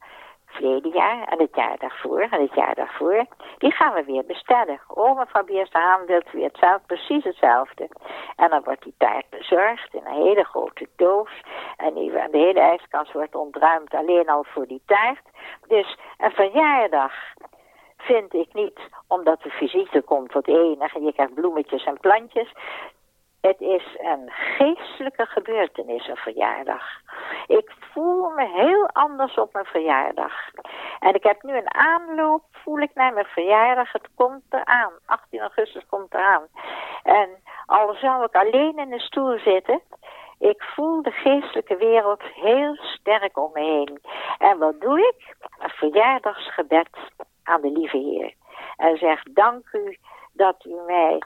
verleden 0.58 0.92
jaar 0.92 1.22
en 1.28 1.38
het 1.38 1.54
jaar 1.54 1.78
daarvoor 1.78 2.20
en 2.20 2.40
het 2.40 2.54
jaar 2.54 2.74
daarvoor, 2.74 3.26
die 3.58 3.72
gaan 3.72 3.94
we 3.94 4.04
weer 4.04 4.24
bestellen. 4.24 4.80
Oh, 4.88 5.18
mevrouw 5.18 5.44
Beerstaan 5.44 6.06
wilt 6.06 6.30
weer 6.32 6.44
hetzelfde, 6.44 6.86
precies 6.86 7.24
hetzelfde. 7.24 7.88
En 8.36 8.50
dan 8.50 8.62
wordt 8.64 8.82
die 8.82 8.94
taart 8.98 9.30
bezorgd 9.30 9.94
in 9.94 10.02
een 10.04 10.22
hele 10.22 10.44
grote 10.44 10.88
doos. 10.96 11.30
En 11.76 11.94
die, 11.94 12.10
de 12.10 12.38
hele 12.38 12.60
ijskast 12.60 13.12
wordt 13.12 13.34
ontruimd 13.34 13.94
alleen 13.94 14.28
al 14.28 14.44
voor 14.44 14.66
die 14.66 14.82
taart. 14.86 15.26
Dus 15.66 15.98
een 16.18 16.30
verjaardag 16.30 17.12
vind 17.96 18.34
ik 18.34 18.52
niet 18.52 18.80
omdat 19.06 19.42
de 19.42 19.50
visite 19.50 20.02
komt 20.02 20.30
tot 20.30 20.48
enig 20.48 20.94
en 20.94 21.04
je 21.04 21.12
krijgt 21.12 21.34
bloemetjes 21.34 21.84
en 21.84 22.00
plantjes. 22.00 22.52
Het 23.40 23.60
is 23.60 23.96
een 23.98 24.30
geestelijke 24.30 25.26
gebeurtenis, 25.26 26.08
een 26.08 26.16
verjaardag. 26.16 26.84
Ik 27.46 27.72
voel 27.92 28.30
me 28.30 28.46
heel 28.46 28.88
anders 28.92 29.34
op 29.34 29.52
mijn 29.52 29.64
verjaardag. 29.64 30.32
En 31.00 31.14
ik 31.14 31.22
heb 31.22 31.42
nu 31.42 31.56
een 31.56 31.74
aanloop, 31.74 32.42
voel 32.50 32.78
ik 32.78 32.94
naar 32.94 33.12
mijn 33.12 33.26
verjaardag. 33.26 33.92
Het 33.92 34.08
komt 34.14 34.42
eraan. 34.50 34.92
18 35.06 35.40
augustus 35.40 35.86
komt 35.88 36.14
eraan. 36.14 36.46
En 37.02 37.28
al 37.66 37.94
zou 37.94 38.24
ik 38.24 38.34
alleen 38.34 38.78
in 38.78 38.92
een 38.92 39.00
stoel 39.00 39.38
zitten, 39.38 39.80
ik 40.38 40.62
voel 40.62 41.02
de 41.02 41.10
geestelijke 41.10 41.76
wereld 41.76 42.22
heel 42.22 42.76
sterk 42.76 43.38
om 43.38 43.50
me 43.52 43.60
heen. 43.60 44.00
En 44.38 44.58
wat 44.58 44.80
doe 44.80 44.98
ik? 44.98 45.36
Een 45.58 45.70
verjaardagsgebed 45.70 46.88
aan 47.42 47.60
de 47.60 47.70
lieve 47.70 47.96
Heer. 47.96 48.34
En 48.76 48.96
zeg, 48.96 49.22
dank 49.22 49.72
u 49.72 49.96
dat 50.32 50.64
u 50.64 50.74
mij 50.86 51.22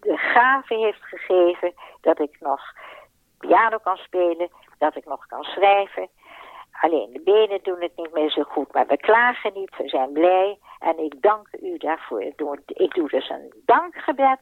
de 0.00 0.16
gave 0.16 0.74
heeft 0.74 1.02
gegeven 1.02 1.72
dat 2.00 2.20
ik 2.20 2.36
nog 2.40 2.60
piano 3.38 3.78
kan 3.78 3.96
spelen, 3.96 4.48
dat 4.78 4.96
ik 4.96 5.04
nog 5.04 5.26
kan 5.26 5.42
schrijven. 5.42 6.08
Alleen 6.80 7.10
de 7.12 7.20
benen 7.24 7.60
doen 7.62 7.80
het 7.80 7.96
niet 7.96 8.12
meer 8.12 8.30
zo 8.30 8.42
goed, 8.42 8.72
maar 8.72 8.86
we 8.86 8.96
klagen 8.96 9.52
niet, 9.54 9.76
we 9.76 9.88
zijn 9.88 10.12
blij. 10.12 10.58
En 10.78 10.98
ik 10.98 11.14
dank 11.20 11.48
u 11.62 11.76
daarvoor. 11.76 12.22
Ik 12.22 12.36
doe, 12.94 13.08
dus 13.08 13.28
een 13.28 13.52
dankgebed 13.64 14.40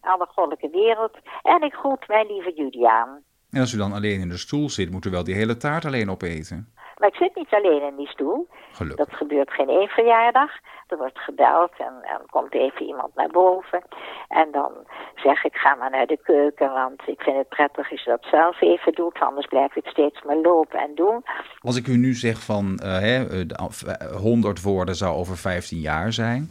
aan 0.00 0.18
de 0.18 0.26
goddelijke 0.28 0.70
wereld. 0.70 1.18
En 1.42 1.62
ik 1.62 1.74
groet 1.74 2.08
mijn 2.08 2.26
lieve 2.26 2.52
Juliaan. 2.54 3.22
En 3.50 3.60
als 3.60 3.72
u 3.72 3.78
dan 3.78 3.92
alleen 3.92 4.20
in 4.20 4.28
de 4.28 4.38
stoel 4.38 4.68
zit, 4.68 4.90
moet 4.90 5.04
u 5.04 5.10
wel 5.10 5.24
die 5.24 5.34
hele 5.34 5.56
taart 5.56 5.84
alleen 5.84 6.10
opeten. 6.10 6.74
Maar 7.00 7.08
ik 7.08 7.14
zit 7.14 7.34
niet 7.34 7.50
alleen 7.54 7.82
in 7.82 7.96
die 7.96 8.08
stoel. 8.08 8.48
Gelukkig. 8.72 9.06
Dat 9.06 9.16
gebeurt 9.16 9.50
geen 9.50 9.68
één 9.68 9.88
verjaardag. 9.88 10.50
Er 10.88 10.96
wordt 10.96 11.18
gebeld 11.18 11.72
en 11.78 11.92
dan 12.02 12.20
komt 12.30 12.54
even 12.54 12.86
iemand 12.86 13.14
naar 13.14 13.28
boven. 13.28 13.82
En 14.28 14.48
dan 14.52 14.72
zeg 15.14 15.44
ik, 15.44 15.54
ga 15.54 15.74
maar 15.74 15.90
naar 15.90 16.06
de 16.06 16.18
keuken, 16.22 16.72
want 16.72 17.02
ik 17.06 17.20
vind 17.20 17.36
het 17.36 17.48
prettig 17.48 17.90
als 17.90 18.02
je 18.04 18.10
dat 18.10 18.26
zelf 18.30 18.60
even 18.60 18.92
doet. 18.92 19.20
Anders 19.20 19.46
blijf 19.46 19.76
ik 19.76 19.86
steeds 19.86 20.22
maar 20.22 20.36
lopen 20.36 20.78
en 20.78 20.94
doen. 20.94 21.24
Als 21.60 21.76
ik 21.76 21.86
u 21.86 21.96
nu 21.96 22.12
zeg 22.14 22.40
van 22.44 22.78
eh, 22.78 22.98
hè, 22.98 23.24
eh, 23.24 23.46
de 23.46 23.56
af- 23.56 23.82
eh, 23.82 24.16
100 24.16 24.62
woorden 24.62 24.94
zou 24.94 25.16
over 25.16 25.36
15 25.36 25.78
jaar 25.78 26.12
zijn. 26.12 26.50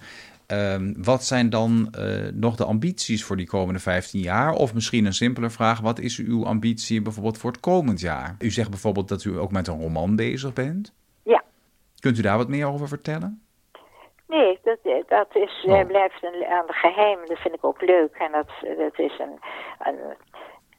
Ehm, 0.49 0.93
wat 0.97 1.23
zijn 1.23 1.49
dan 1.49 1.87
eh, 1.91 2.31
nog 2.33 2.55
de 2.55 2.65
ambities 2.65 3.23
voor 3.25 3.35
die 3.35 3.47
komende 3.47 3.79
15 3.79 4.19
jaar? 4.21 4.53
Of 4.53 4.73
misschien 4.73 5.05
een 5.05 5.13
simpele 5.13 5.49
vraag: 5.49 5.79
wat 5.79 5.99
is 5.99 6.17
uw 6.17 6.45
ambitie 6.45 7.01
bijvoorbeeld 7.01 7.37
voor 7.37 7.51
het 7.51 7.59
komend 7.59 7.99
jaar? 7.99 8.35
U 8.39 8.49
zegt 8.49 8.69
bijvoorbeeld 8.69 9.09
dat 9.09 9.23
u 9.23 9.37
ook 9.39 9.51
met 9.51 9.67
een 9.67 9.81
roman 9.81 10.15
bezig 10.15 10.53
bent. 10.53 10.93
Ja. 11.23 11.43
Kunt 11.99 12.17
u 12.17 12.21
daar 12.21 12.37
wat 12.37 12.47
meer 12.47 12.67
over 12.67 12.87
vertellen? 12.87 13.41
Nee, 14.27 14.59
dat, 14.63 14.77
dat 15.07 15.35
is, 15.35 15.63
Oh. 15.67 15.79
eh, 15.79 15.87
blijft 15.87 16.23
een, 16.23 16.51
een 16.51 16.73
geheim. 16.73 17.19
Dat 17.25 17.37
vind 17.37 17.55
ik 17.55 17.65
ook 17.65 17.81
leuk. 17.81 18.15
En 18.15 18.31
dat, 18.31 18.49
dat 18.77 18.99
is 18.99 19.19
een, 19.19 19.39
een, 19.79 19.99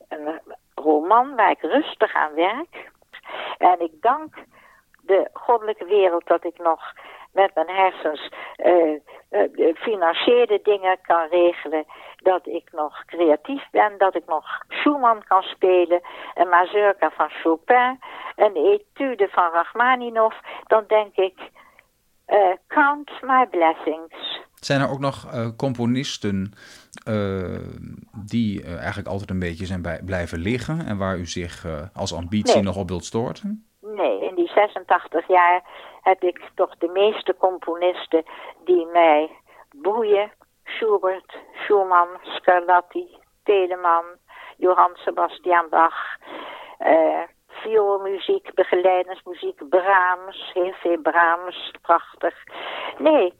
een 0.08 0.40
roman 0.74 1.34
waar 1.34 1.50
ik 1.50 1.60
rustig 1.60 2.14
aan 2.14 2.34
werk. 2.34 2.90
En 3.58 3.80
ik 3.80 3.92
dank 4.00 4.34
de 5.02 5.28
goddelijke 5.32 5.84
wereld 5.84 6.26
dat 6.26 6.44
ik 6.44 6.58
nog 6.58 6.80
met 7.32 7.54
mijn 7.54 7.68
hersens 7.68 8.32
uh, 8.64 9.00
uh, 9.30 9.74
financiële 9.76 10.60
dingen 10.62 10.98
kan 11.02 11.28
regelen, 11.30 11.84
dat 12.16 12.46
ik 12.46 12.68
nog 12.72 13.04
creatief 13.04 13.62
ben, 13.70 13.92
dat 13.98 14.16
ik 14.16 14.26
nog 14.26 14.44
Schumann 14.68 15.24
kan 15.28 15.42
spelen, 15.42 16.00
een 16.34 16.48
mazurka 16.48 17.10
van 17.10 17.28
Chopin, 17.28 17.98
een 18.36 18.56
etude 18.56 19.28
van 19.30 19.50
Rachmaninov, 19.52 20.34
dan 20.66 20.84
denk 20.86 21.16
ik, 21.16 21.38
uh, 22.28 22.36
count 22.68 23.10
my 23.22 23.46
blessings. 23.46 24.40
Zijn 24.54 24.80
er 24.80 24.90
ook 24.90 24.98
nog 24.98 25.34
uh, 25.34 25.48
componisten 25.56 26.52
die 28.26 28.64
eigenlijk 28.64 29.08
altijd 29.08 29.30
een 29.30 29.38
beetje 29.38 29.66
zijn 29.66 29.82
bij, 29.82 30.00
blijven 30.04 30.38
liggen 30.38 30.86
en 30.86 30.98
waar 30.98 31.18
u 31.18 31.26
zich 31.26 31.66
als 31.92 32.14
ambitie 32.14 32.54
nee. 32.54 32.62
nog 32.62 32.76
op 32.76 32.88
wilt 32.88 33.04
storten? 33.04 33.66
Nee, 33.80 34.29
86 34.54 35.28
jaar 35.28 35.62
heb 36.02 36.22
ik 36.22 36.50
toch 36.54 36.76
de 36.78 36.88
meeste 36.88 37.36
componisten 37.36 38.24
die 38.64 38.86
mij 38.86 39.30
boeien. 39.74 40.32
Schubert, 40.64 41.36
Schumann, 41.54 42.08
Scarlatti, 42.22 43.18
Telemann, 43.44 44.04
Johann 44.56 44.96
Sebastian 44.96 45.68
Bach, 45.68 46.16
uh, 46.80 47.22
vioolmuziek, 47.48 48.50
Brahms, 49.68 50.50
heel 50.54 50.72
veel 50.72 51.00
Brahms, 51.00 51.72
prachtig. 51.82 52.34
Nee, 52.98 53.32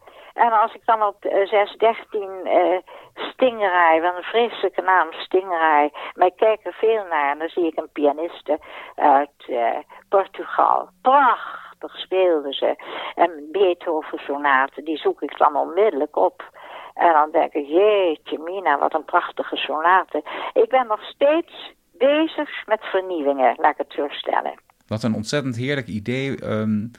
en 0.45 0.53
als 0.61 0.75
ik 0.75 0.81
dan 0.85 1.03
op 1.03 1.25
uh, 1.25 1.47
613 1.47 2.29
uh, 2.45 2.79
Stingray, 3.15 4.01
wat 4.01 4.17
een 4.17 4.23
vreselijke 4.23 4.83
naam, 4.83 5.13
Stingray, 5.13 5.93
maar 6.15 6.27
ik 6.27 6.37
kijk 6.37 6.61
er 6.63 6.73
veel 6.73 7.05
naar 7.11 7.33
en 7.33 7.39
dan 7.39 7.49
zie 7.49 7.67
ik 7.67 7.79
een 7.79 7.93
pianiste 7.93 8.59
uit 8.95 9.39
uh, 9.49 9.79
Portugal. 10.09 10.89
Prachtig 11.03 11.97
speelden 11.97 12.53
ze. 12.53 12.77
En 13.15 13.49
Beethoven-sonaten, 13.53 14.85
die 14.85 14.97
zoek 14.97 15.23
ik 15.23 15.39
dan 15.39 15.57
onmiddellijk 15.57 16.17
op. 16.17 16.59
En 16.95 17.13
dan 17.13 17.31
denk 17.31 17.53
ik, 17.53 17.67
jeetje 17.67 18.39
mina, 18.39 18.79
wat 18.79 18.95
een 18.95 19.05
prachtige 19.05 19.57
sonate. 19.57 20.23
Ik 20.53 20.69
ben 20.69 20.87
nog 20.87 21.03
steeds 21.03 21.73
bezig 21.93 22.67
met 22.67 22.81
vernieuwingen, 22.81 23.55
laat 23.59 23.73
ik 23.73 23.79
het 23.79 23.93
zo 23.93 24.09
stellen. 24.09 24.55
Wat 24.87 25.03
een 25.03 25.15
ontzettend 25.15 25.57
heerlijk 25.57 25.87
idee. 25.87 26.45
Um, 26.45 26.91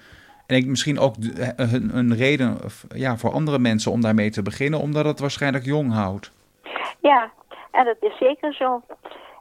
en 0.51 0.57
ik, 0.57 0.65
misschien 0.65 0.99
ook 0.99 1.15
een, 1.55 1.91
een 1.93 2.15
reden 2.15 2.57
ja, 2.95 3.17
voor 3.17 3.31
andere 3.31 3.59
mensen 3.59 3.91
om 3.91 4.01
daarmee 4.01 4.29
te 4.29 4.41
beginnen, 4.41 4.79
omdat 4.79 5.05
het 5.05 5.19
waarschijnlijk 5.19 5.65
jong 5.65 5.93
houdt. 5.93 6.31
Ja, 6.99 7.31
en 7.71 7.85
dat 7.85 7.95
is 7.99 8.17
zeker 8.17 8.53
zo. 8.53 8.81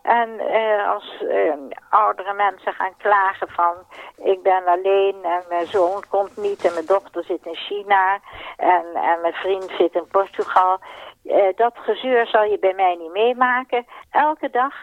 En 0.03 0.29
uh, 0.29 0.93
als 0.95 1.23
uh, 1.23 1.53
oudere 1.91 2.35
mensen 2.35 2.73
gaan 2.73 2.97
klagen 2.97 3.49
van 3.49 3.75
ik 4.17 4.43
ben 4.43 4.63
alleen 4.67 5.15
en 5.23 5.43
mijn 5.49 5.67
zoon 5.67 6.03
komt 6.09 6.37
niet 6.37 6.65
en 6.65 6.73
mijn 6.73 6.87
dochter 6.87 7.25
zit 7.25 7.47
in 7.47 7.57
China 7.57 8.19
en, 8.57 8.85
en 8.95 9.21
mijn 9.21 9.33
vriend 9.33 9.71
zit 9.79 9.95
in 9.95 10.07
Portugal. 10.11 10.79
Dat 11.57 11.73
gezeur 11.75 12.27
zal 12.27 12.45
je 12.45 12.59
bij 12.59 12.75
mij 12.77 12.97
niet 13.01 13.13
meemaken. 13.13 13.87
Elke 14.11 14.51
dag, 14.51 14.75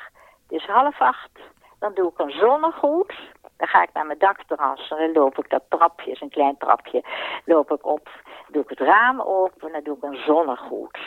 het 0.48 0.62
is 0.62 0.66
half 0.66 1.02
acht, 1.02 1.32
dan 1.80 1.94
doe 1.94 2.12
ik 2.12 2.20
een 2.20 2.32
zonnegoed. 2.32 3.14
Dan 3.58 3.68
ga 3.68 3.82
ik 3.82 3.94
naar 3.94 4.06
mijn 4.06 4.20
dakterras 4.20 4.90
en 4.90 4.98
dan 4.98 5.24
loop 5.24 5.38
ik 5.38 5.50
dat 5.50 5.64
trapje, 5.70 6.12
is 6.12 6.22
een 6.22 6.30
klein 6.30 6.58
trapje, 6.58 7.04
loop 7.46 7.72
ik 7.72 7.86
op. 7.86 8.10
Doe 8.48 8.64
ik 8.64 8.70
het 8.70 8.80
raam 8.80 9.22
open 9.22 9.68
en 9.68 9.72
dan 9.72 9.84
doe 9.84 9.98
ik 9.98 10.04
een 10.04 10.24
zonnegoed. 10.26 11.00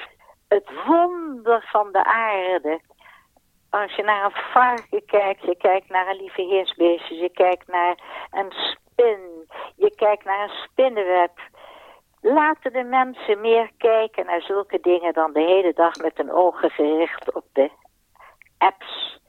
Het 0.49 0.71
wonder 0.87 1.69
van 1.71 1.93
de 1.93 2.05
aarde 2.05 2.81
als 3.71 3.95
je 3.95 4.03
naar 4.03 4.25
een 4.25 4.43
varken 4.53 5.05
kijkt, 5.07 5.43
je 5.43 5.57
kijkt 5.57 5.89
naar 5.89 6.09
een 6.09 6.17
lieve 6.17 6.43
heersbeestje, 6.43 7.15
je 7.15 7.29
kijkt 7.29 7.67
naar 7.67 7.99
een 8.31 8.51
spin, 8.51 9.49
je 9.77 9.95
kijkt 9.95 10.25
naar 10.25 10.43
een 10.43 10.57
spinnenweb. 10.69 11.39
Laten 12.21 12.73
de 12.73 12.83
mensen 12.83 13.41
meer 13.41 13.71
kijken 13.79 14.27
naar 14.27 14.43
zulke 14.43 14.81
dingen 14.81 15.13
dan 15.13 15.33
de 15.33 15.41
hele 15.41 15.73
dag 15.73 15.97
met 15.97 16.17
hun 16.17 16.33
ogen 16.33 16.71
gericht 16.71 17.35
op 17.35 17.45
de 17.53 17.71
apps 18.59 19.21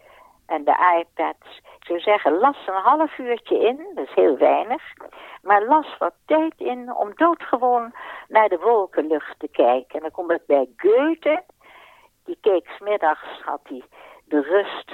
en 0.45 0.63
de 0.63 0.99
iPads. 0.99 1.61
Zou 1.81 1.99
zeggen, 1.99 2.37
las 2.37 2.67
een 2.67 2.73
half 2.73 3.17
uurtje 3.17 3.59
in, 3.59 3.85
dat 3.95 4.07
is 4.07 4.13
heel 4.13 4.37
weinig. 4.37 4.83
Maar 5.41 5.65
las 5.65 5.97
wat 5.97 6.13
tijd 6.25 6.53
in 6.57 6.95
om 6.95 7.11
doodgewoon 7.15 7.93
naar 8.27 8.49
de 8.49 8.59
wolkenlucht 8.59 9.39
te 9.39 9.47
kijken. 9.47 9.95
En 9.95 10.01
dan 10.01 10.11
kom 10.11 10.31
ik 10.31 10.45
bij 10.45 10.69
Goethe. 10.77 11.43
Die 12.25 12.37
keek 12.41 12.67
smiddags, 12.67 13.41
had 13.43 13.61
hij 13.63 13.83
de 14.25 14.41
rust 14.41 14.91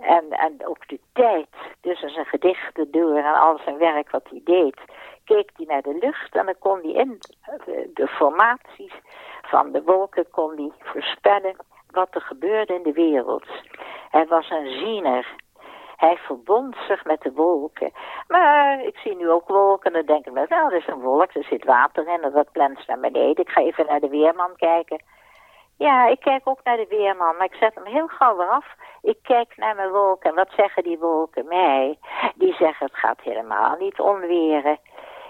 en, 0.00 0.30
en 0.30 0.66
ook 0.66 0.88
de 0.88 1.00
tijd 1.12 1.48
tussen 1.80 2.10
zijn 2.10 2.26
gedichten 2.26 2.90
door 2.90 3.16
en 3.16 3.34
al 3.34 3.58
zijn 3.64 3.78
werk 3.78 4.10
wat 4.10 4.28
hij 4.30 4.40
deed, 4.44 4.80
keek 5.24 5.50
hij 5.56 5.66
naar 5.66 5.82
de 5.82 5.98
lucht 6.00 6.34
en 6.34 6.44
dan 6.44 6.58
kon 6.58 6.80
hij 6.82 6.92
in 6.92 7.18
de, 7.64 7.90
de 7.94 8.06
formaties 8.06 8.94
van 9.42 9.72
de 9.72 9.82
wolken 9.82 10.30
kon 10.30 10.56
hij 10.56 10.70
voorspellen 10.78 11.56
wat 11.90 12.14
er 12.14 12.20
gebeurde 12.20 12.74
in 12.74 12.82
de 12.82 12.92
wereld. 12.92 13.46
Hij 14.10 14.26
was 14.26 14.50
een 14.50 14.70
ziener. 14.70 15.34
Hij 16.00 16.16
verbond 16.16 16.76
zich 16.88 17.04
met 17.04 17.20
de 17.20 17.32
wolken. 17.32 17.92
Maar 18.28 18.84
ik 18.84 18.96
zie 18.96 19.16
nu 19.16 19.30
ook 19.30 19.48
wolken 19.48 19.92
en 19.92 19.92
dan 19.92 20.06
denk 20.06 20.26
ik, 20.26 20.48
nou, 20.48 20.70
dat 20.70 20.80
is 20.80 20.86
een 20.86 21.00
wolk, 21.00 21.34
er 21.34 21.44
zit 21.44 21.64
water 21.64 22.08
in 22.08 22.22
en 22.22 22.32
dat 22.32 22.52
plenst 22.52 22.88
naar 22.88 23.00
beneden. 23.00 23.44
Ik 23.44 23.50
ga 23.50 23.60
even 23.60 23.86
naar 23.86 24.00
de 24.00 24.08
weerman 24.08 24.56
kijken. 24.56 25.02
Ja, 25.76 26.06
ik 26.06 26.20
kijk 26.20 26.48
ook 26.48 26.60
naar 26.64 26.76
de 26.76 26.86
weerman, 26.88 27.36
maar 27.36 27.46
ik 27.46 27.54
zet 27.54 27.74
hem 27.74 27.84
heel 27.84 28.06
gauw 28.06 28.42
af. 28.42 28.66
Ik 29.02 29.18
kijk 29.22 29.56
naar 29.56 29.74
mijn 29.74 29.90
wolken. 29.90 30.30
En 30.30 30.36
wat 30.36 30.50
zeggen 30.56 30.82
die 30.82 30.98
wolken 30.98 31.46
mij? 31.48 31.98
Die 32.34 32.54
zeggen 32.54 32.86
het 32.86 32.96
gaat 32.96 33.20
helemaal 33.20 33.76
niet 33.76 34.00
onweren. 34.00 34.78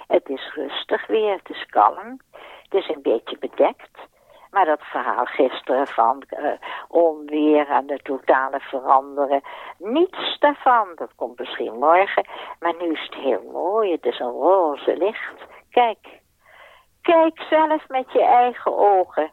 Het 0.07 0.29
is 0.29 0.55
rustig 0.55 1.07
weer, 1.07 1.37
het 1.37 1.50
is 1.50 1.67
kalm. 1.67 2.21
Het 2.62 2.75
is 2.75 2.89
een 2.89 3.03
beetje 3.03 3.39
bedekt. 3.39 4.09
Maar 4.50 4.64
dat 4.64 4.80
verhaal 4.83 5.25
gisteren 5.25 5.87
van 5.87 6.23
uh, 6.30 6.52
onweer 6.88 7.69
en 7.69 7.87
de 7.87 7.99
totale 8.02 8.61
veranderen. 8.61 9.42
Niets 9.78 10.38
daarvan. 10.38 10.88
Dat 10.95 11.14
komt 11.16 11.38
misschien 11.38 11.78
morgen. 11.78 12.26
Maar 12.61 12.75
nu 12.78 12.92
is 12.92 13.02
het 13.02 13.14
heel 13.14 13.50
mooi. 13.52 13.92
Het 13.92 14.04
is 14.04 14.19
een 14.19 14.30
roze 14.30 14.97
licht. 14.97 15.35
Kijk. 15.71 16.21
Kijk 17.02 17.40
zelf 17.50 17.88
met 17.88 18.12
je 18.12 18.25
eigen 18.25 18.76
ogen. 18.76 19.30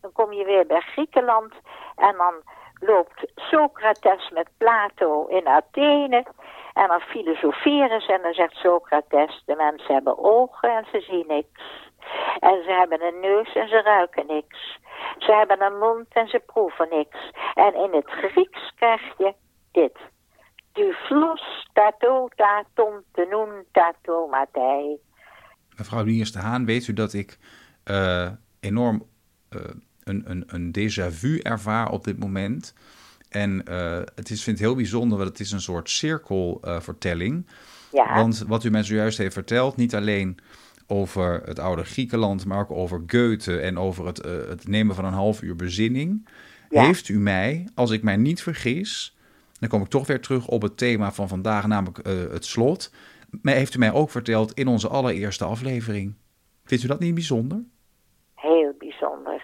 Dan 0.00 0.12
kom 0.12 0.32
je 0.32 0.44
weer 0.44 0.66
bij 0.66 0.80
Griekenland 0.80 1.52
en 1.96 2.16
dan 2.16 2.34
loopt 2.80 3.32
Socrates 3.34 4.30
met 4.30 4.48
Plato 4.58 5.26
in 5.26 5.46
Athene. 5.46 6.24
En 6.72 6.88
dan 6.88 7.00
filosoferen 7.00 8.00
ze 8.00 8.12
en 8.12 8.22
dan 8.22 8.32
zegt 8.32 8.54
Socrates, 8.54 9.42
de 9.46 9.54
mensen 9.56 9.94
hebben 9.94 10.18
ogen 10.18 10.70
en 10.70 10.86
ze 10.92 11.00
zien 11.00 11.24
niks. 11.26 11.90
En 12.38 12.62
ze 12.64 12.70
hebben 12.70 13.02
een 13.02 13.20
neus 13.20 13.54
en 13.54 13.68
ze 13.68 13.82
ruiken 13.82 14.26
niks. 14.26 14.78
Ze 15.18 15.32
hebben 15.32 15.62
een 15.62 15.78
mond 15.78 16.06
en 16.08 16.28
ze 16.28 16.42
proeven 16.46 16.88
niks. 16.90 17.30
En 17.54 17.74
in 17.74 17.92
het 17.92 18.10
Grieks 18.10 18.72
krijg 18.76 19.02
je 19.18 19.34
dit. 19.72 19.98
Du 20.72 20.92
flos 20.92 21.68
tato 21.72 22.28
taton 22.36 23.02
tenun 23.12 23.64
tato 23.72 24.28
matei. 24.28 24.96
Mevrouw 25.76 26.04
Niers 26.04 26.32
de 26.32 26.38
Haan, 26.38 26.64
weet 26.64 26.86
u 26.86 26.92
dat 26.92 27.12
ik 27.12 27.38
uh, 27.84 28.30
enorm 28.60 29.06
uh, 29.50 29.60
een, 30.04 30.22
een, 30.26 30.44
een 30.46 30.74
déjà 30.78 31.10
vu 31.10 31.38
ervaar 31.38 31.90
op 31.90 32.04
dit 32.04 32.18
moment. 32.18 32.74
En 33.28 33.64
uh, 33.68 33.98
het 34.14 34.30
is, 34.30 34.42
vind 34.42 34.58
het 34.58 34.66
heel 34.66 34.76
bijzonder, 34.76 35.18
want 35.18 35.30
het 35.30 35.40
is 35.40 35.52
een 35.52 35.60
soort 35.60 35.90
cirkelvertelling. 35.90 37.46
ja. 37.92 38.14
Want 38.14 38.44
wat 38.46 38.64
u 38.64 38.70
mij 38.70 38.82
zojuist 38.82 39.18
heeft 39.18 39.34
verteld, 39.34 39.76
niet 39.76 39.94
alleen 39.94 40.38
over 40.86 41.42
het 41.44 41.58
oude 41.58 41.84
Griekenland, 41.84 42.44
maar 42.46 42.58
ook 42.60 42.70
over 42.70 43.02
Goethe 43.06 43.60
en 43.60 43.78
over 43.78 44.06
het, 44.06 44.26
uh, 44.26 44.32
het 44.48 44.68
nemen 44.68 44.94
van 44.94 45.04
een 45.04 45.12
half 45.12 45.42
uur 45.42 45.56
bezinning, 45.56 46.28
Ja. 46.68 46.84
heeft 46.84 47.08
u 47.08 47.18
mij, 47.18 47.68
als 47.74 47.90
ik 47.90 48.02
mij 48.02 48.16
niet 48.16 48.42
vergis, 48.42 49.16
dan 49.58 49.68
kom 49.68 49.82
ik 49.82 49.88
toch 49.88 50.06
weer 50.06 50.20
terug 50.20 50.46
op 50.46 50.62
het 50.62 50.76
thema 50.76 51.12
van 51.12 51.28
vandaag, 51.28 51.66
namelijk 51.66 52.06
uh, 52.08 52.14
het 52.32 52.44
slot, 52.44 52.92
maar 53.42 53.54
heeft 53.54 53.74
u 53.74 53.78
mij 53.78 53.92
ook 53.92 54.10
verteld 54.10 54.52
in 54.52 54.66
onze 54.66 54.88
allereerste 54.88 55.44
aflevering. 55.44 56.14
Vindt 56.64 56.84
u 56.84 56.86
dat 56.86 57.00
niet 57.00 57.14
bijzonder? 57.14 57.62
Heel 58.34 58.74
bijzonder. 58.78 59.42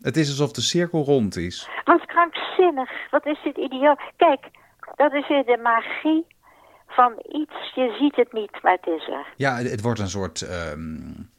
Het 0.00 0.16
is 0.16 0.28
alsof 0.28 0.52
de 0.52 0.60
cirkel 0.60 1.04
rond 1.04 1.36
is. 1.36 1.68
Wat 1.84 2.06
krankzinnig. 2.06 2.90
Wat 3.10 3.26
is 3.26 3.38
dit 3.44 3.56
idioot. 3.56 4.00
Kijk, 4.16 4.48
dat 4.96 5.12
is 5.12 5.28
weer 5.28 5.44
de 5.44 5.58
magie 5.62 6.26
van 6.90 7.12
iets. 7.32 7.72
Je 7.74 7.96
ziet 7.98 8.16
het 8.16 8.32
niet, 8.32 8.62
maar 8.62 8.72
het 8.82 8.86
is 8.86 9.08
er. 9.08 9.26
Ja, 9.36 9.56
het, 9.56 9.82
wordt 9.82 10.00
een 10.00 10.08
soort, 10.08 10.40
um, 10.72 11.30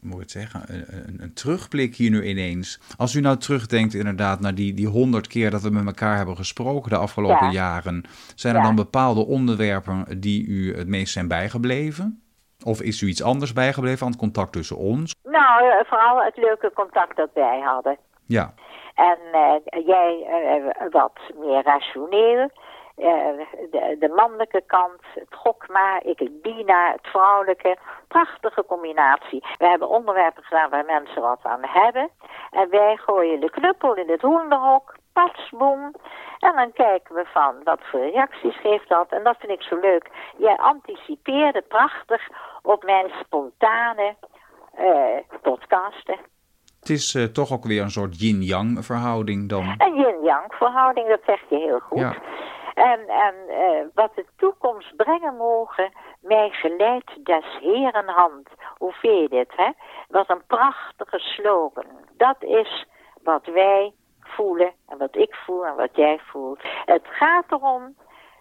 hoe 0.00 0.08
moet 0.08 0.14
ik 0.14 0.20
het 0.20 0.30
zeggen, 0.30 0.62
een, 0.66 0.84
een, 0.88 1.22
een, 1.22 1.34
terugblik 1.34 1.94
hier 1.96 2.10
nu 2.10 2.22
ineens. 2.24 2.80
Als 2.96 3.14
u 3.14 3.20
nou 3.20 3.36
terugdenkt 3.36 3.94
inderdaad 3.94 4.40
naar 4.40 4.54
die, 4.54 4.74
die 4.74 4.86
honderd 4.88 5.26
keer 5.26 5.50
dat 5.50 5.62
we 5.62 5.70
met 5.70 5.86
elkaar 5.86 6.16
hebben 6.16 6.36
gesproken 6.36 6.90
de 6.90 6.96
afgelopen 6.96 7.46
Ja. 7.46 7.50
jaren. 7.52 8.04
Zijn 8.34 8.54
er 8.54 8.60
Ja. 8.60 8.66
dan 8.66 8.76
bepaalde 8.76 9.26
onderwerpen 9.26 10.20
die 10.20 10.46
u 10.46 10.76
het 10.76 10.88
meest 10.88 11.12
zijn 11.12 11.28
bijgebleven? 11.28 12.22
Of 12.64 12.80
is 12.82 13.02
u 13.02 13.06
iets 13.06 13.22
anders 13.22 13.52
bijgebleven 13.52 14.02
aan 14.06 14.12
het 14.12 14.20
contact 14.20 14.52
tussen 14.52 14.76
ons? 14.76 15.14
Nou, 15.24 15.64
eh, 15.70 15.84
vooral 15.86 16.22
het 16.24 16.36
leuke 16.36 16.70
contact 16.74 17.16
dat 17.16 17.30
wij 17.34 17.60
hadden. 17.64 17.96
Ja, 18.26 18.54
En 18.94 19.18
eh, 19.32 19.86
jij 19.86 20.26
eh, 20.26 20.86
wat 20.90 21.12
meer 21.38 21.62
rationeel. 21.62 22.50
De, 22.98 23.96
de, 23.98 24.08
mannelijke 24.08 24.62
kant, 24.66 25.00
het 25.14 25.34
gokma, 25.34 26.00
ik 26.02 26.18
het 26.18 26.42
bina, 26.42 26.92
het 26.92 27.06
vrouwelijke. 27.06 27.76
Prachtige 28.08 28.64
combinatie. 28.66 29.44
We 29.58 29.66
hebben 29.66 29.88
onderwerpen 29.88 30.42
gedaan 30.42 30.70
waar 30.70 30.84
mensen 30.84 31.22
wat 31.22 31.40
aan 31.42 31.60
hebben. 31.62 32.10
En 32.50 32.70
wij 32.70 32.96
gooien 32.96 33.40
de 33.40 33.50
knuppel 33.50 33.94
in 33.94 34.10
het 34.10 34.20
hoenderhok, 34.20 34.96
patsboom. 35.12 35.94
En 36.38 36.54
dan 36.54 36.72
kijken 36.72 37.14
we 37.14 37.24
van 37.24 37.54
wat 37.64 37.80
voor 37.82 38.00
reacties 38.00 38.60
geeft 38.60 38.88
dat. 38.88 39.06
En 39.08 39.22
dat 39.22 39.36
vind 39.38 39.52
ik 39.52 39.62
zo 39.62 39.78
leuk. 39.80 40.10
Jij 40.36 40.56
anticipeerde 40.56 41.62
prachtig 41.68 42.28
op 42.62 42.84
mijn 42.84 43.10
spontane 43.20 44.14
uh, 44.80 45.38
podcasten. 45.42 46.18
Het 46.80 46.88
is 46.90 47.14
uh, 47.14 47.24
toch 47.24 47.52
ook 47.52 47.64
weer 47.64 47.82
een 47.82 47.90
soort 47.90 48.20
yin-yang 48.20 48.84
verhouding 48.84 49.48
dan. 49.48 49.74
Een 49.78 49.94
yin-yang 49.94 50.54
verhouding, 50.54 51.08
dat 51.08 51.20
zeg 51.26 51.40
je 51.48 51.56
heel 51.56 51.80
goed. 51.80 51.98
Ja. 51.98 52.14
En, 52.78 53.08
en 53.08 53.34
uh, 53.48 53.86
wat 53.94 54.14
de 54.14 54.26
toekomst 54.36 54.96
brengen 54.96 55.36
mogen, 55.36 55.92
mij 56.20 56.50
geleid 56.50 57.24
des 57.24 57.44
heren 57.60 58.08
hand. 58.08 58.48
Hoe 58.76 58.92
vind 58.92 59.20
je 59.20 59.28
dit, 59.28 59.52
hè? 59.56 59.70
Wat 60.08 60.30
een 60.30 60.46
prachtige 60.46 61.18
slogan. 61.18 61.86
Dat 62.16 62.42
is 62.42 62.86
wat 63.22 63.46
wij 63.46 63.94
voelen 64.20 64.72
en 64.88 64.98
wat 64.98 65.16
ik 65.16 65.34
voel 65.34 65.66
en 65.66 65.76
wat 65.76 65.96
jij 65.96 66.18
voelt. 66.18 66.60
Het 66.84 67.06
gaat 67.06 67.52
erom 67.52 67.96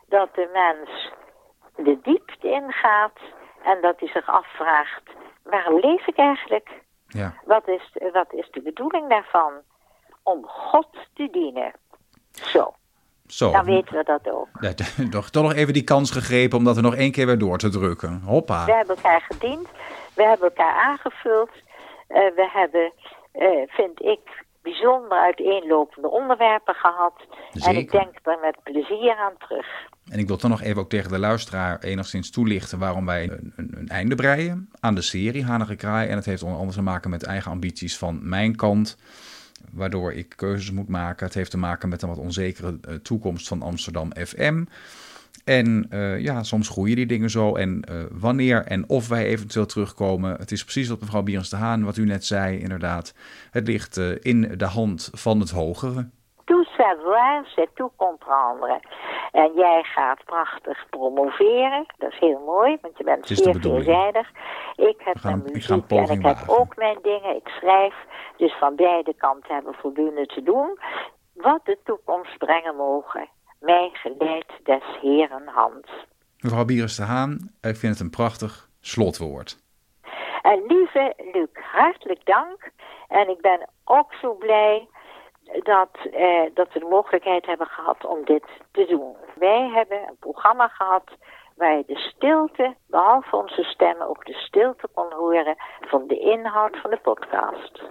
dat 0.08 0.36
de 0.36 0.50
mens 0.54 1.12
de 1.76 2.02
diepte 2.02 2.50
ingaat 2.50 3.20
en 3.64 3.82
dat 3.82 4.00
hij 4.00 4.10
zich 4.10 4.30
afvraagt, 4.30 5.04
waarom 5.44 5.80
leef 5.80 6.08
ik 6.08 6.18
eigenlijk? 6.18 6.82
Ja. 7.08 7.34
Wat, 7.46 7.68
is, 7.68 7.98
wat 8.14 8.34
is 8.34 8.50
de 8.52 8.62
bedoeling 8.62 9.10
daarvan? 9.10 9.54
Om 10.24 10.46
God 10.46 10.88
te 11.14 11.30
dienen. 11.32 11.74
Zo. 12.32 12.74
Zo. 13.28 13.52
Dan 13.52 13.66
weten 13.66 13.96
we 13.96 14.04
dat 14.04 14.34
ook. 14.34 14.48
Ja, 14.60 14.74
toch, 15.10 15.30
toch 15.30 15.44
nog 15.44 15.54
even 15.54 15.74
die 15.74 15.84
kans 15.84 16.12
gegrepen 16.12 16.58
om 16.58 16.64
dat 16.64 16.76
er 16.76 16.82
nog 16.82 16.96
één 16.96 17.12
keer 17.12 17.26
weer 17.26 17.38
door 17.38 17.58
te 17.58 17.70
drukken. 17.70 18.22
Hoppa. 18.24 18.66
We 18.66 18.74
hebben 18.74 18.96
elkaar 18.96 19.26
gediend. 19.30 19.68
We 20.14 20.24
hebben 20.24 20.48
elkaar 20.48 20.74
aangevuld. 20.74 21.50
Uh, 21.50 22.18
we 22.18 22.50
hebben, 22.54 22.92
uh, 23.34 23.68
vind 23.68 24.02
ik, 24.02 24.46
bijzonder 24.62 25.18
uiteenlopende 25.18 26.10
onderwerpen 26.10 26.74
gehad. 26.74 27.14
Zeker. 27.52 27.70
En 27.70 27.76
ik 27.76 27.92
denk 27.92 28.16
er 28.24 28.38
met 28.42 28.58
plezier 28.64 29.16
aan 29.16 29.38
terug. 29.38 29.66
En 30.10 30.20
ik 30.20 30.28
wil 30.28 30.38
toch 30.38 30.50
nog 30.50 30.62
even 30.62 30.82
ook 30.82 30.90
tegen 30.90 31.12
de 31.12 31.20
luisteraar 31.20 31.80
enigszins 31.80 32.32
toelichten 32.32 32.80
waarom 32.80 33.06
wij 33.06 33.24
een, 33.24 33.54
een, 33.56 33.74
een 33.78 33.88
einde 33.88 34.16
breien 34.16 34.70
aan 34.80 34.96
de 34.96 35.02
serie 35.02 35.46
Hanige 35.46 35.76
Kraai. 35.76 36.10
En 36.10 36.16
het 36.16 36.26
heeft 36.26 36.44
onder 36.44 36.58
andere 36.58 36.78
te 36.78 36.84
maken 36.84 37.10
met 37.10 37.24
eigen 37.24 37.52
ambities 37.52 37.98
van 37.98 38.20
mijn 38.30 38.56
kant, 38.56 38.98
waardoor 39.72 40.14
ik 40.14 40.34
keuzes 40.36 40.72
moet 40.72 40.88
maken. 40.88 41.26
Het 41.26 41.36
heeft 41.36 41.52
te 41.52 41.58
maken 41.58 41.90
met 41.90 42.02
een 42.02 42.10
wat 42.10 42.18
onzekere 42.18 42.78
eh, 42.82 42.96
toekomst 42.96 43.48
van 43.48 43.62
Amsterdam 43.62 44.12
FM. 44.26 44.64
En 45.44 45.88
uh, 45.90 46.20
ja, 46.20 46.44
soms 46.44 46.70
groeien 46.70 46.96
die 46.96 47.06
dingen 47.06 47.30
zo. 47.30 47.56
En 47.56 47.84
uh, 47.92 48.04
wanneer 48.12 48.64
en 48.64 48.90
of 48.90 49.08
wij 49.08 49.26
eventueel 49.26 49.66
terugkomen. 49.66 50.38
Het 50.38 50.52
is 50.52 50.64
precies 50.64 50.88
wat 50.88 51.00
mevrouw 51.00 51.24
Bierens 51.24 51.50
de 51.50 51.56
Haan, 51.56 51.84
wat 51.84 51.98
u 51.98 52.06
net 52.06 52.26
zei, 52.26 52.58
inderdaad. 52.58 53.14
Het 53.52 53.68
ligt 53.68 53.98
in 54.22 54.54
de 54.58 54.66
hand 54.66 55.10
van 55.14 55.40
het 55.40 55.50
hogere. 55.50 56.10
Savoir, 56.78 57.46
c'est 57.56 57.70
tout 57.74 57.92
comprendre. 57.96 58.80
En 59.32 59.54
jij 59.54 59.84
gaat 59.84 60.24
prachtig 60.26 60.86
promoveren. 60.90 61.86
Dat 61.98 62.12
is 62.12 62.20
heel 62.20 62.42
mooi, 62.46 62.78
want 62.82 62.98
je 62.98 63.04
bent 63.04 63.28
zeer 63.28 63.56
veelzijdig. 63.60 64.30
Ik 64.76 64.96
heb 64.98 65.18
gaan, 65.18 65.40
mijn 65.40 65.54
muziek 65.54 65.84
ik 65.84 65.92
en 65.92 66.10
ik 66.10 66.26
heb 66.26 66.38
ook 66.48 66.76
mijn 66.76 66.98
dingen. 67.02 67.36
Ik 67.36 67.48
schrijf. 67.48 67.96
Dus 68.38 68.58
van 68.60 68.76
beide 68.76 69.14
kanten 69.14 69.54
hebben 69.54 69.72
we 69.72 69.78
voldoende 69.78 70.26
te 70.26 70.44
doen. 70.44 70.80
Wat 71.34 71.66
de 71.66 71.78
toekomst 71.84 72.38
brengen 72.38 72.76
mogen 72.76 73.30
mij 73.60 73.90
geleid 73.94 74.52
des 74.64 74.84
Heren 75.02 75.48
hand. 75.48 75.88
Mevrouw 76.40 76.66
Bieres 76.66 76.96
de 76.96 77.04
Haan, 77.04 77.52
ik 77.62 77.76
vind 77.76 77.94
het 77.94 78.00
een 78.00 78.10
prachtig 78.10 78.70
slotwoord. 78.82 79.58
En 80.42 80.64
lieve 80.68 81.14
Luc, 81.34 81.50
hartelijk 81.72 82.26
dank. 82.26 82.72
En 83.08 83.30
ik 83.30 83.42
ben 83.42 83.70
ook 83.84 84.14
zo 84.14 84.34
blij 84.34 84.88
dat, 85.64 85.90
eh, 86.12 86.42
dat 86.54 86.74
we 86.74 86.80
de 86.80 86.88
mogelijkheid 86.90 87.46
hebben 87.46 87.68
gehad 87.68 88.06
om 88.06 88.26
dit 88.26 88.44
te 88.72 88.86
doen. 88.86 89.16
Wij 89.36 89.70
hebben 89.74 89.98
een 89.98 90.18
programma 90.20 90.68
gehad 90.68 91.04
waar 91.56 91.78
je 91.78 91.84
de 91.88 91.98
stilte, 91.98 92.76
behalve 92.88 93.36
onze 93.36 93.64
stemmen, 93.64 94.10
ook 94.10 94.26
de 94.26 94.34
stilte 94.34 94.88
kon 94.94 95.12
horen 95.14 95.56
van 95.82 96.08
de 96.08 96.20
inhoud 96.20 96.78
van 96.82 96.90
de 96.90 96.98
podcast. 96.98 97.82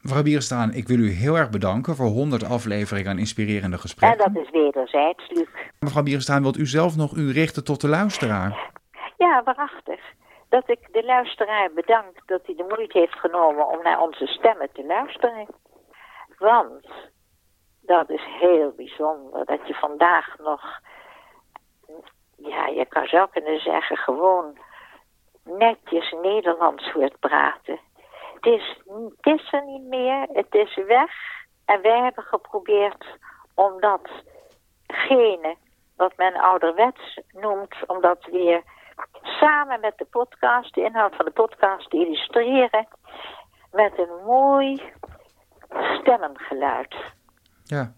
Mevrouw 0.00 0.22
Bierstaan, 0.22 0.72
ik 0.72 0.88
wil 0.88 0.98
u 0.98 1.10
heel 1.10 1.36
erg 1.36 1.50
bedanken 1.50 1.94
voor 1.96 2.06
100 2.06 2.44
afleveringen 2.44 3.10
aan 3.10 3.18
inspirerende 3.18 3.78
gesprekken. 3.78 4.24
En 4.24 4.32
dat 4.32 4.42
is 4.42 4.50
wederzijds, 4.50 5.30
Luc. 5.30 5.48
Mevrouw 5.80 6.02
Bierstaan, 6.02 6.42
wilt 6.42 6.56
u 6.56 6.66
zelf 6.66 6.96
nog 6.96 7.16
u 7.16 7.32
richten 7.32 7.64
tot 7.64 7.80
de 7.80 7.88
luisteraar? 7.88 8.70
Ja, 9.16 9.42
waarachtig. 9.44 10.00
Dat 10.48 10.68
ik 10.68 10.78
de 10.92 11.04
luisteraar 11.04 11.70
bedank 11.74 12.12
dat 12.26 12.40
hij 12.46 12.54
de 12.54 12.66
moeite 12.68 12.98
heeft 12.98 13.18
genomen 13.18 13.68
om 13.68 13.82
naar 13.82 14.00
onze 14.00 14.26
stemmen 14.26 14.68
te 14.72 14.84
luisteren. 14.86 15.46
Want 16.38 16.86
dat 17.80 18.10
is 18.10 18.24
heel 18.24 18.72
bijzonder 18.76 19.44
dat 19.44 19.66
je 19.66 19.74
vandaag 19.74 20.38
nog, 20.38 20.80
ja, 22.36 22.66
je 22.66 22.86
kan 22.86 23.06
zo 23.06 23.26
kunnen 23.26 23.60
zeggen, 23.60 23.96
gewoon 23.96 24.58
netjes 25.44 26.14
Nederlands 26.22 26.92
hoort 26.92 27.18
praten 27.20 27.80
is, 28.46 28.82
het 29.20 29.40
is 29.40 29.52
er 29.52 29.64
niet 29.64 29.82
meer, 29.82 30.26
het 30.32 30.54
is 30.54 30.74
weg. 30.74 31.10
En 31.64 31.82
wij 31.82 32.00
hebben 32.00 32.24
geprobeerd 32.24 33.04
om 33.54 33.80
datgene 33.80 35.56
wat 35.96 36.16
men 36.16 36.34
ouderwets 36.34 37.20
noemt, 37.32 37.74
om 37.86 38.00
dat 38.00 38.24
weer 38.24 38.62
samen 39.22 39.80
met 39.80 39.98
de 39.98 40.04
podcast, 40.04 40.74
de 40.74 40.82
inhoud 40.82 41.14
van 41.16 41.24
de 41.24 41.30
podcast 41.30 41.90
te 41.90 41.96
illustreren 41.96 42.88
met 43.72 43.98
een 43.98 44.24
mooi 44.24 44.92
stemmengeluid. 46.06 46.94
Ja, 47.64 47.92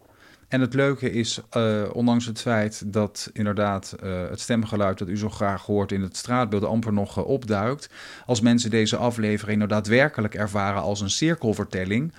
en 0.49 0.61
het 0.61 0.75
leuke 0.75 1.11
is, 1.11 1.40
uh, 1.57 1.83
ondanks 1.92 2.27
het 2.27 2.40
feit 2.40 2.92
dat 2.92 3.31
inderdaad 3.33 3.97
uh, 4.05 4.29
het 4.29 4.40
stemgeluid 4.40 4.99
dat 4.99 5.09
u 5.09 5.16
zo 5.16 5.29
graag 5.29 5.66
hoort 5.66 5.92
in 5.92 6.03
het 6.03 6.16
straatbeeld 6.16 6.64
amper 6.64 6.92
nog 6.92 7.18
uh, 7.18 7.27
opduikt, 7.27 7.90
als 8.27 8.40
mensen 8.40 8.71
deze 8.71 8.97
aflevering 8.97 9.59
nou 9.59 9.71
daadwerkelijk 9.71 10.35
ervaren 10.35 10.83
als 10.83 11.01
een 11.01 11.11
cirkelvertelling, 11.11 12.12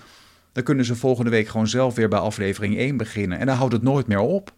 dan 0.51 0.63
kunnen 0.63 0.85
ze 0.85 0.95
volgende 0.95 1.29
week 1.29 1.47
gewoon 1.47 1.67
zelf 1.67 1.95
weer 1.95 2.09
bij 2.09 2.19
aflevering 2.19 2.77
1 2.77 2.97
beginnen. 2.97 3.39
En 3.39 3.45
dan 3.45 3.55
houdt 3.55 3.73
het 3.73 3.83
nooit 3.83 4.07
meer 4.07 4.19
op. 4.19 4.49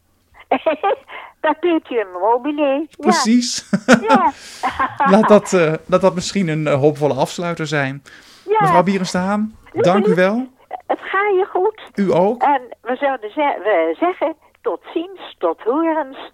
dat 1.42 1.56
deed 1.62 1.88
je 1.88 2.06
een 2.06 2.22
mobile. 2.22 2.88
Precies. 2.98 3.70
Ja. 3.86 4.34
laat, 5.12 5.28
dat, 5.28 5.52
laat 5.86 6.02
dat 6.02 6.16
misschien 6.16 6.48
een 6.48 6.68
hoopvolle 6.68 7.14
afsluiter 7.14 7.68
zijn. 7.68 8.04
Ja. 8.50 8.58
Mevrouw 8.60 8.84
Bierenstaan, 8.84 9.56
dank 9.74 10.06
u 10.06 10.16
wel. 10.16 10.51
Het 10.92 11.00
gaat 11.00 11.36
je 11.36 11.46
goed. 11.46 11.82
U 11.96 12.14
ook. 12.14 12.42
En 12.42 12.62
we 12.82 12.96
zouden 12.96 13.30
we 13.36 13.96
zeggen 14.00 14.36
tot 14.62 14.80
ziens, 14.94 15.36
tot 15.38 15.62
horens, 15.62 16.32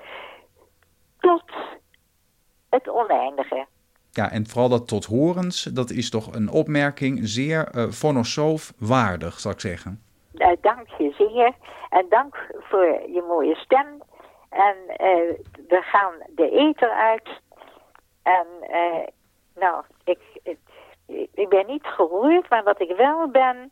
tot 1.19 1.43
het 2.69 2.89
oneindige. 2.89 3.65
Ja, 4.11 4.31
en 4.31 4.47
vooral 4.47 4.69
dat 4.69 4.87
tot 4.87 5.05
horens, 5.05 5.63
dat 5.63 5.89
is 5.89 6.09
toch 6.09 6.33
een 6.35 6.49
opmerking 6.49 7.19
zeer 7.21 7.75
uh, 7.75 7.83
fonosoof 7.83 8.73
waardig, 8.79 9.39
zou 9.39 9.53
ik 9.53 9.59
zeggen. 9.59 10.03
Uh, 10.33 10.47
dank 10.61 10.87
je 10.97 11.13
zeer. 11.17 11.53
En 11.89 12.05
dank 12.09 12.35
voor 12.59 12.85
je 12.85 13.25
mooie 13.27 13.55
stem. 13.55 14.01
En 14.49 14.75
uh, 14.87 14.97
we 15.67 15.81
gaan 15.81 16.13
de 16.35 16.49
eter 16.49 16.89
uit. 16.89 17.29
En 18.23 18.47
nou, 19.55 19.83
ik, 20.03 20.19
ik, 20.43 20.57
ik 21.33 21.49
ben 21.49 21.65
niet 21.67 21.85
geroerd, 21.85 22.49
maar 22.49 22.63
wat 22.63 22.81
ik 22.81 22.95
wel 22.97 23.29
ben, 23.29 23.71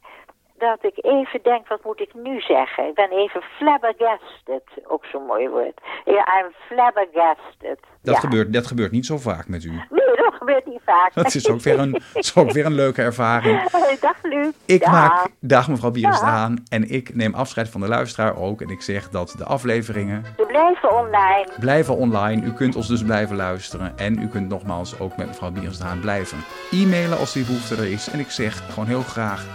dat 0.58 0.84
ik 0.84 1.06
even 1.06 1.40
denk, 1.44 1.68
wat 1.68 1.84
moet 1.84 2.00
ik 2.00 2.14
nu 2.14 2.42
zeggen? 2.42 2.88
Ik 2.88 2.94
ben 2.94 3.12
even 3.12 3.42
flabbergasted, 3.42 4.64
ook 4.88 5.06
zo'n 5.06 5.26
mooi 5.26 5.50
woord. 5.50 5.82
Ja, 6.06 6.40
I'm 6.40 6.52
flabbergasted. 6.68 7.80
Dat, 8.02 8.20
gebeurt, 8.20 8.54
dat 8.54 8.68
gebeurt 8.68 8.92
niet 8.92 9.06
zo 9.06 9.18
vaak 9.18 9.48
met 9.48 9.64
u. 9.64 9.70
Nee, 9.70 10.16
dat 10.16 10.34
gebeurt 10.34 10.66
niet 10.66 10.82
vaak. 10.86 11.14
Dat 11.24 11.36
is 11.36 11.50
ook 11.50 11.62
weer 11.62 11.80
een, 11.80 12.02
is 12.14 12.36
ook 12.36 12.52
weer 12.52 12.66
een 12.66 12.74
leuke 12.74 13.02
ervaring. 13.02 13.70
Dag 14.02 14.16
Luc. 14.22 14.54
Ik 14.66 14.82
dag. 14.82 14.92
maak, 14.92 15.28
dag 15.40 15.68
mevrouw 15.68 15.92
Bieres 15.92 16.22
aan 16.22 16.64
en 16.70 16.90
ik 16.90 17.16
neem 17.16 17.34
afscheid 17.34 17.70
van 17.70 17.82
de 17.82 17.88
luisteraar 17.88 18.38
ook. 18.38 18.62
En 18.62 18.70
ik 18.70 18.82
zeg 18.82 19.10
dat 19.10 19.36
de 19.38 19.44
afleveringen... 19.44 20.24
Ze 20.38 20.46
blijven 20.46 20.94
online. 20.94 21.48
Blijven 21.60 21.96
online. 21.96 22.46
U 22.46 22.54
kunt 22.54 22.76
ons 22.76 22.88
dus 22.88 23.04
blijven 23.04 23.36
luisteren. 23.36 23.98
En 23.98 24.22
u 24.22 24.28
kunt 24.28 24.50
nogmaals 24.50 25.00
ook 25.00 25.18
met 25.18 25.28
mevrouw 25.28 25.52
Bieres 25.52 25.78
blijven 26.02 26.38
e-mailen 26.72 27.18
als 27.18 27.34
die 27.34 27.46
behoefte 27.46 27.76
er 27.76 27.92
is. 27.92 28.10
En 28.10 28.20
ik 28.20 28.32
zeg 28.32 28.74
gewoon 28.74 28.88
heel 28.88 29.02
graag 29.02 29.46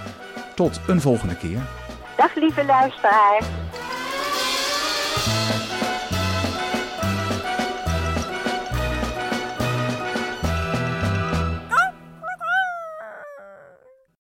tot 0.61 0.81
een 0.87 1.01
volgende 1.01 1.37
keer. 1.37 1.59
Dag 2.17 2.35
lieve 2.35 2.65
luisteraar. 2.65 3.43